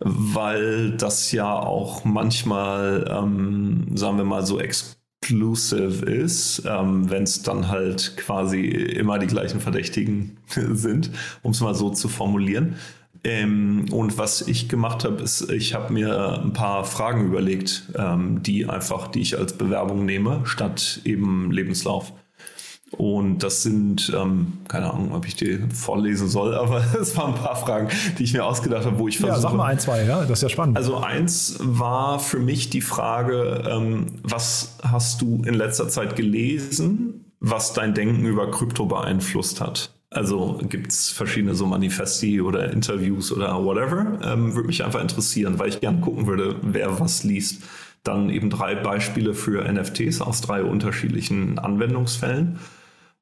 weil 0.01 0.93
das 0.97 1.31
ja 1.31 1.53
auch 1.57 2.05
manchmal, 2.05 3.09
ähm, 3.09 3.87
sagen 3.95 4.17
wir 4.19 4.25
mal, 4.25 4.45
so 4.45 4.59
exclusive 4.59 6.05
ist, 6.05 6.63
ähm, 6.67 7.09
wenn 7.11 7.23
es 7.23 7.43
dann 7.43 7.69
halt 7.69 8.17
quasi 8.17 8.63
immer 8.63 9.21
die 9.21 9.29
gleichen 9.29 9.61
Verdächtigen 9.61 10.39
sind, 10.49 11.11
um 11.43 11.53
es 11.53 11.61
mal 11.61 11.75
so 11.75 11.91
zu 11.91 12.09
formulieren. 12.09 12.77
Ähm, 13.27 13.87
und 13.91 14.19
was 14.19 14.43
ich 14.43 14.69
gemacht 14.69 15.05
habe, 15.05 15.21
ist, 15.21 15.51
ich 15.51 15.75
habe 15.75 15.93
mir 15.93 16.41
ein 16.45 16.53
paar 16.53 16.85
Fragen 16.85 17.27
überlegt, 17.27 17.83
ähm, 17.99 18.41
die 18.45 18.69
einfach, 18.69 19.09
die 19.09 19.21
ich 19.21 19.37
als 19.37 19.55
Bewerbung 19.55 20.05
nehme, 20.05 20.43
statt 20.45 21.01
eben 21.05 21.51
Lebenslauf. 21.51 22.13
Und 22.93 23.43
das 23.43 23.65
sind, 23.65 24.13
ähm, 24.17 24.59
keine 24.69 24.93
Ahnung, 24.93 25.13
ob 25.13 25.27
ich 25.27 25.35
die 25.35 25.59
vorlesen 25.75 26.29
soll, 26.29 26.55
aber 26.59 26.85
es 27.01 27.17
waren 27.17 27.35
ein 27.35 27.41
paar 27.41 27.57
Fragen, 27.57 27.89
die 28.17 28.23
ich 28.23 28.33
mir 28.33 28.45
ausgedacht 28.45 28.87
habe, 28.87 28.97
wo 28.97 29.09
ich 29.09 29.19
versuche. 29.19 29.39
Ja, 29.39 29.43
sag 29.43 29.55
mal 29.55 29.67
ein, 29.67 29.81
zwei, 29.81 30.05
ja, 30.05 30.21
das 30.21 30.31
ist 30.31 30.43
ja 30.43 30.49
spannend. 30.49 30.77
Also 30.77 30.99
eins 30.99 31.59
war 31.61 32.21
für 32.21 32.39
mich 32.39 32.71
die 32.71 32.81
Frage, 32.81 33.65
ähm, 33.69 34.21
was 34.23 34.79
hast 34.85 35.21
du 35.21 35.43
in 35.45 35.55
letzter 35.55 35.89
Zeit 35.89 36.15
gelesen, 36.15 37.25
was 37.41 37.73
dein 37.73 37.93
Denken 37.93 38.25
über 38.25 38.53
Krypto 38.53 38.87
beeinflusst 38.87 39.61
hat? 39.61 39.96
Also 40.11 40.61
gibt 40.69 40.93
es 40.93 41.11
verschiedene 41.11 41.55
so 41.55 41.67
Manifesti 41.67 42.41
oder 42.41 42.73
Interviews 42.73 43.33
oder 43.33 43.65
whatever? 43.65 44.19
Ähm, 44.23 44.55
würde 44.55 44.69
mich 44.69 44.85
einfach 44.85 45.01
interessieren, 45.01 45.59
weil 45.59 45.69
ich 45.69 45.81
gerne 45.81 46.01
gucken 46.01 46.27
würde, 46.27 46.57
wer 46.63 47.01
was 47.01 47.25
liest. 47.25 47.63
Dann 48.05 48.31
eben 48.31 48.51
drei 48.51 48.77
Beispiele 48.77 49.35
für 49.35 49.71
NFTs 49.71 50.21
aus 50.21 50.41
drei 50.41 50.63
unterschiedlichen 50.63 51.59
Anwendungsfällen. 51.59 52.61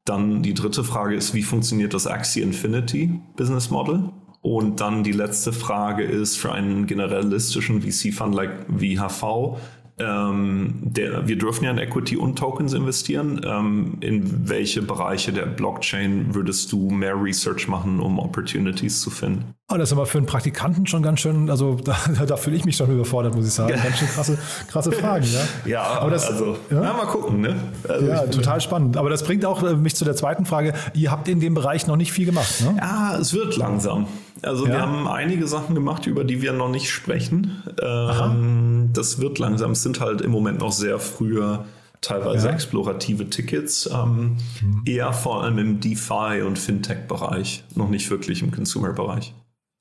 Dann 0.04 0.42
die 0.42 0.52
dritte 0.52 0.84
Frage 0.84 1.14
ist, 1.14 1.32
wie 1.32 1.42
funktioniert 1.42 1.94
das 1.94 2.06
Axie 2.06 2.42
Infinity 2.42 3.18
Business 3.36 3.70
Model? 3.70 4.10
Und 4.42 4.82
dann 4.82 5.02
die 5.02 5.12
letzte 5.12 5.54
Frage 5.54 6.04
ist 6.04 6.36
für 6.36 6.52
einen 6.52 6.86
generalistischen 6.86 7.80
VC-Fund 7.80 8.34
like 8.34 8.66
VHV, 8.68 9.56
ähm, 9.98 10.74
der, 10.82 11.28
wir 11.28 11.36
dürfen 11.36 11.64
ja 11.64 11.70
in 11.70 11.78
Equity 11.78 12.16
und 12.16 12.36
Tokens 12.36 12.72
investieren. 12.72 13.40
Ähm, 13.44 13.98
in 14.00 14.48
welche 14.48 14.82
Bereiche 14.82 15.32
der 15.32 15.46
Blockchain 15.46 16.34
würdest 16.34 16.72
du 16.72 16.90
mehr 16.90 17.20
Research 17.20 17.68
machen, 17.68 18.00
um 18.00 18.18
Opportunities 18.18 19.00
zu 19.00 19.10
finden? 19.10 19.54
Oh, 19.72 19.78
das 19.78 19.88
ist 19.88 19.92
aber 19.94 20.04
für 20.04 20.18
einen 20.18 20.26
Praktikanten 20.26 20.86
schon 20.86 21.02
ganz 21.02 21.20
schön, 21.20 21.48
also 21.48 21.74
da, 21.84 21.96
da 22.26 22.36
fühle 22.36 22.54
ich 22.56 22.66
mich 22.66 22.76
schon 22.76 22.90
überfordert, 22.92 23.34
muss 23.34 23.46
ich 23.46 23.52
sagen. 23.52 23.72
Ganz 23.82 23.96
schön 23.98 24.08
krasse, 24.08 24.38
krasse 24.68 24.92
Fragen, 24.92 25.24
ja. 25.24 25.40
Ja, 25.64 25.82
aber 26.00 26.10
das, 26.10 26.26
also, 26.30 26.52
ja? 26.70 26.80
Na, 26.82 26.92
mal 26.92 27.06
gucken, 27.06 27.40
ne? 27.40 27.56
Also 27.88 28.06
ja, 28.06 28.26
total 28.26 28.60
spannend. 28.60 28.98
Aber 28.98 29.08
das 29.08 29.22
bringt 29.24 29.44
auch 29.46 29.62
äh, 29.62 29.74
mich 29.74 29.96
zu 29.96 30.04
der 30.04 30.16
zweiten 30.16 30.44
Frage. 30.44 30.74
Ihr 30.92 31.10
habt 31.10 31.28
in 31.28 31.40
dem 31.40 31.54
Bereich 31.54 31.86
noch 31.86 31.96
nicht 31.96 32.12
viel 32.12 32.26
gemacht, 32.26 32.60
ne? 32.60 32.76
Ja, 32.78 33.16
es 33.18 33.32
wird 33.32 33.56
langsam. 33.56 34.06
Also 34.42 34.66
Ja. 34.66 34.72
wir 34.74 34.82
haben 34.82 35.08
einige 35.08 35.46
Sachen 35.46 35.74
gemacht, 35.74 36.04
über 36.06 36.24
die 36.24 36.42
wir 36.42 36.52
noch 36.52 36.68
nicht 36.68 36.90
sprechen. 36.90 37.62
Ähm, 37.82 38.90
das 38.92 39.18
wird 39.18 39.38
langsam. 39.38 39.70
Es 39.70 39.82
sind 39.82 39.98
halt 39.98 40.20
im 40.20 40.30
Moment 40.30 40.58
noch 40.60 40.72
sehr 40.72 40.98
frühe, 40.98 41.64
teilweise 42.02 42.48
Ja. 42.48 42.52
explorative 42.52 43.30
Tickets. 43.30 43.88
Ähm, 43.90 44.36
Eher 44.84 45.14
vor 45.14 45.42
allem 45.42 45.56
im 45.56 45.80
DeFi 45.80 46.42
und 46.46 46.58
Fintech-Bereich, 46.58 47.64
noch 47.74 47.88
nicht 47.88 48.10
wirklich 48.10 48.42
im 48.42 48.50
Consumer-Bereich. 48.52 49.32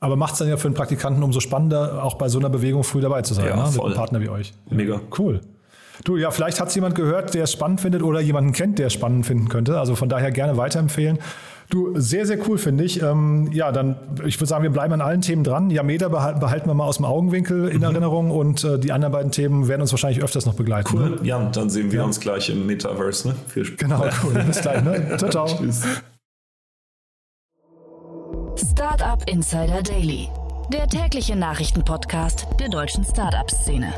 Aber 0.04 0.18
macht 0.18 0.34
es 0.34 0.40
dann 0.40 0.50
ja 0.50 0.58
für 0.58 0.68
einen 0.68 0.76
Praktikanten 0.76 1.24
umso 1.24 1.40
spannender, 1.40 2.04
auch 2.04 2.16
bei 2.16 2.28
so 2.28 2.38
einer 2.38 2.50
Bewegung 2.50 2.84
früh 2.84 3.00
dabei 3.00 3.22
zu 3.22 3.34
sein, 3.34 3.46
Ja, 3.46 3.56
ne? 3.56 3.72
mit 3.72 3.82
einem 3.82 3.94
Partner 3.94 4.20
wie 4.20 4.28
euch. 4.28 4.54
Mega. 4.70 5.00
Cool. 5.18 5.40
Du, 6.04 6.18
ja, 6.18 6.30
vielleicht 6.32 6.60
hat 6.60 6.68
es 6.68 6.76
jemand 6.76 6.96
gehört, 6.96 7.34
der 7.34 7.46
es 7.46 7.54
spannend 7.54 7.80
findet 7.80 8.04
oder 8.04 8.20
jemanden 8.20 8.52
kennt, 8.52 8.80
der 8.80 8.88
es 8.88 8.94
spannend 8.94 9.26
finden 9.26 9.48
könnte. 9.48 9.80
Also 9.80 9.96
von 9.96 10.10
daher 10.10 10.32
gerne 10.32 10.58
weiterempfehlen. 10.58 11.20
Du, 11.70 11.98
sehr, 11.98 12.26
sehr 12.26 12.38
cool 12.50 12.58
finde 12.58 12.84
ich. 12.84 13.02
Ähm, 13.02 13.50
ja, 13.54 13.72
dann, 13.72 13.96
ich 14.26 14.38
würde 14.42 14.48
sagen, 14.48 14.64
wir 14.64 14.72
bleiben 14.72 14.92
an 14.92 15.00
allen 15.00 15.22
Themen 15.22 15.46
dran. 15.46 15.70
Yameda 15.70 16.10
behalten, 16.10 16.42
behalten 16.42 16.68
wir 16.68 16.74
mal 16.74 16.86
aus 16.86 16.98
dem 16.98 17.06
Augenwinkel 17.06 17.70
in 17.70 17.82
Erinnerung 17.82 18.30
und 18.30 18.62
äh, 18.66 18.78
die 18.78 18.92
anderen 18.92 19.14
beiden 19.14 19.32
Themen 19.32 19.70
werden 19.70 19.82
uns 19.82 19.94
wahrscheinlich 19.94 20.22
öfters 20.22 20.46
noch 20.46 20.56
begleiten. 20.56 20.98
Ne? 20.98 21.18
Ja, 21.24 21.38
und 21.38 21.56
dann 21.56 21.70
sehen 21.70 21.94
wir 21.94 22.04
uns 22.04 22.20
gleich 22.20 22.50
im 22.50 22.66
Metaverse. 22.68 23.30
Ne? 23.30 23.36
Viel 23.48 23.64
Spaß. 23.64 23.78
Genau, 23.78 24.04
cool. 24.26 24.34
Bis 24.46 24.60
gleich. 24.60 24.84
Ne? 24.84 25.14
Ciao, 25.18 25.30
ciao. 25.30 25.46
Tschüss. 25.46 25.84
Startup 28.58 29.28
Insider 29.28 29.82
Daily. 29.82 30.30
der 30.72 30.88
tägliche 30.88 31.36
Nachrichtenpodcast 31.36 32.48
der 32.60 32.70
deutschen 32.70 33.04
Startup-Szene. 33.04 33.94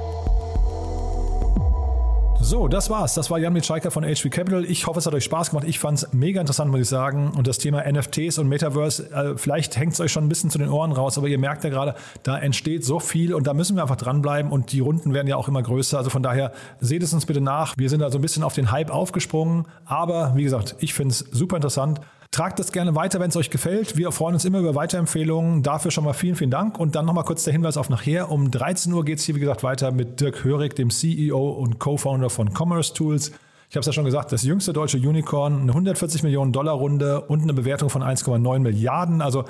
So, 2.39 2.67
das 2.67 2.89
war's. 2.89 3.15
Das 3.15 3.29
war 3.29 3.39
Jan 3.39 3.53
Mitschaiker 3.53 3.91
von 3.91 4.03
HV 4.03 4.29
Capital. 4.29 4.65
Ich 4.65 4.87
hoffe, 4.87 4.99
es 4.99 5.05
hat 5.05 5.13
euch 5.13 5.23
Spaß 5.23 5.49
gemacht. 5.49 5.65
Ich 5.67 5.79
fand 5.79 5.97
es 5.97 6.13
mega 6.13 6.39
interessant, 6.39 6.71
muss 6.71 6.81
ich 6.81 6.87
sagen. 6.87 7.31
Und 7.35 7.47
das 7.47 7.57
Thema 7.57 7.83
NFTs 7.91 8.37
und 8.37 8.47
Metaverse, 8.47 9.11
äh, 9.11 9.37
vielleicht 9.37 9.77
hängt 9.77 9.93
es 9.93 9.99
euch 9.99 10.11
schon 10.11 10.25
ein 10.25 10.29
bisschen 10.29 10.49
zu 10.49 10.57
den 10.57 10.69
Ohren 10.69 10.91
raus, 10.91 11.17
aber 11.17 11.27
ihr 11.27 11.39
merkt 11.39 11.63
ja 11.63 11.69
gerade, 11.69 11.95
da 12.23 12.37
entsteht 12.37 12.85
so 12.85 12.99
viel 12.99 13.33
und 13.33 13.47
da 13.47 13.53
müssen 13.53 13.75
wir 13.75 13.81
einfach 13.81 13.95
dranbleiben 13.95 14.51
und 14.51 14.71
die 14.71 14.79
Runden 14.79 15.13
werden 15.13 15.27
ja 15.27 15.37
auch 15.37 15.47
immer 15.47 15.63
größer. 15.63 15.97
Also 15.97 16.09
von 16.09 16.23
daher 16.23 16.51
seht 16.79 17.03
es 17.03 17.13
uns 17.13 17.25
bitte 17.25 17.41
nach. 17.41 17.73
Wir 17.77 17.89
sind 17.89 17.99
da 17.99 18.11
so 18.11 18.19
ein 18.19 18.21
bisschen 18.21 18.43
auf 18.43 18.53
den 18.53 18.71
Hype 18.71 18.91
aufgesprungen. 18.91 19.65
Aber 19.85 20.33
wie 20.35 20.43
gesagt, 20.43 20.75
ich 20.79 20.93
finde 20.93 21.11
es 21.11 21.19
super 21.19 21.57
interessant. 21.57 21.99
Tragt 22.35 22.59
das 22.59 22.73
gerne 22.73 22.95
weiter, 22.95 23.21
wenn 23.21 23.29
es 23.29 23.37
euch 23.37 23.49
gefällt. 23.49 23.95
Wir 23.95 24.11
freuen 24.11 24.33
uns 24.33 24.43
immer 24.43 24.59
über 24.59 24.75
Weiterempfehlungen. 24.75 25.63
Dafür 25.63 25.89
schon 25.89 26.03
mal 26.03 26.11
vielen, 26.11 26.35
vielen 26.35 26.51
Dank. 26.51 26.77
Und 26.77 26.93
dann 26.93 27.05
nochmal 27.05 27.23
kurz 27.23 27.45
der 27.45 27.53
Hinweis 27.53 27.77
auf 27.77 27.89
nachher. 27.89 28.29
Um 28.29 28.51
13 28.51 28.91
Uhr 28.91 29.05
geht 29.05 29.19
es 29.19 29.23
hier, 29.23 29.35
wie 29.35 29.39
gesagt, 29.39 29.63
weiter 29.63 29.93
mit 29.93 30.19
Dirk 30.19 30.43
Hörig, 30.43 30.75
dem 30.75 30.89
CEO 30.89 31.51
und 31.51 31.79
Co-Founder 31.79 32.29
von 32.29 32.53
Commerce 32.53 32.93
Tools. 32.93 33.29
Ich 33.69 33.77
habe 33.77 33.79
es 33.79 33.85
ja 33.85 33.93
schon 33.93 34.03
gesagt, 34.03 34.33
das 34.33 34.43
jüngste 34.43 34.73
deutsche 34.73 34.97
Unicorn, 34.97 35.61
eine 35.61 35.71
140 35.71 36.23
Millionen 36.23 36.51
Dollar 36.51 36.73
Runde 36.73 37.21
und 37.21 37.41
eine 37.41 37.53
Bewertung 37.53 37.89
von 37.89 38.03
1,9 38.03 38.59
Milliarden. 38.59 39.21
Also 39.21 39.45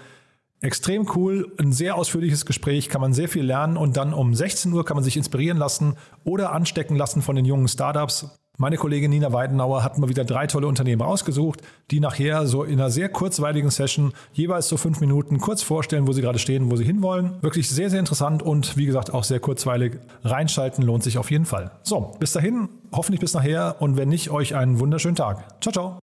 extrem 0.61 1.09
cool, 1.15 1.51
ein 1.57 1.71
sehr 1.71 1.95
ausführliches 1.95 2.45
Gespräch, 2.45 2.89
kann 2.89 3.01
man 3.01 3.13
sehr 3.13 3.29
viel 3.29 3.45
lernen 3.45 3.77
und 3.77 3.97
dann 3.97 4.13
um 4.13 4.35
16 4.35 4.71
Uhr 4.71 4.85
kann 4.85 4.93
man 4.95 5.03
sich 5.03 5.17
inspirieren 5.17 5.57
lassen 5.57 5.95
oder 6.23 6.51
anstecken 6.51 6.97
lassen 6.97 7.23
von 7.23 7.35
den 7.35 7.45
jungen 7.45 7.67
Startups. 7.67 8.29
Meine 8.57 8.77
Kollegin 8.77 9.11
Nina 9.11 9.33
Weidenauer 9.33 9.83
hat 9.83 9.97
mal 9.97 10.09
wieder 10.09 10.23
drei 10.23 10.47
tolle 10.47 10.67
Unternehmen 10.67 11.01
ausgesucht, 11.01 11.61
die 11.91 11.99
nachher 11.99 12.47
so 12.47 12.63
in 12.63 12.79
einer 12.79 12.89
sehr 12.89 13.09
kurzweiligen 13.09 13.69
Session 13.69 14.13
jeweils 14.33 14.69
so 14.69 14.77
fünf 14.77 15.01
Minuten 15.01 15.39
kurz 15.39 15.61
vorstellen, 15.61 16.07
wo 16.07 16.13
sie 16.13 16.21
gerade 16.21 16.39
stehen, 16.39 16.71
wo 16.71 16.75
sie 16.75 16.85
hinwollen. 16.85 17.33
Wirklich 17.41 17.69
sehr, 17.69 17.89
sehr 17.89 17.99
interessant 17.99 18.41
und 18.41 18.77
wie 18.77 18.85
gesagt 18.85 19.13
auch 19.13 19.23
sehr 19.23 19.39
kurzweilig. 19.39 19.97
Reinschalten 20.23 20.83
lohnt 20.83 21.03
sich 21.03 21.17
auf 21.17 21.31
jeden 21.31 21.45
Fall. 21.45 21.71
So, 21.83 22.13
bis 22.19 22.31
dahin, 22.31 22.69
hoffentlich 22.93 23.19
bis 23.19 23.33
nachher 23.33 23.75
und 23.79 23.97
wenn 23.97 24.09
nicht, 24.09 24.29
euch 24.29 24.55
einen 24.55 24.79
wunderschönen 24.79 25.15
Tag. 25.15 25.61
Ciao, 25.61 25.73
ciao. 25.73 26.04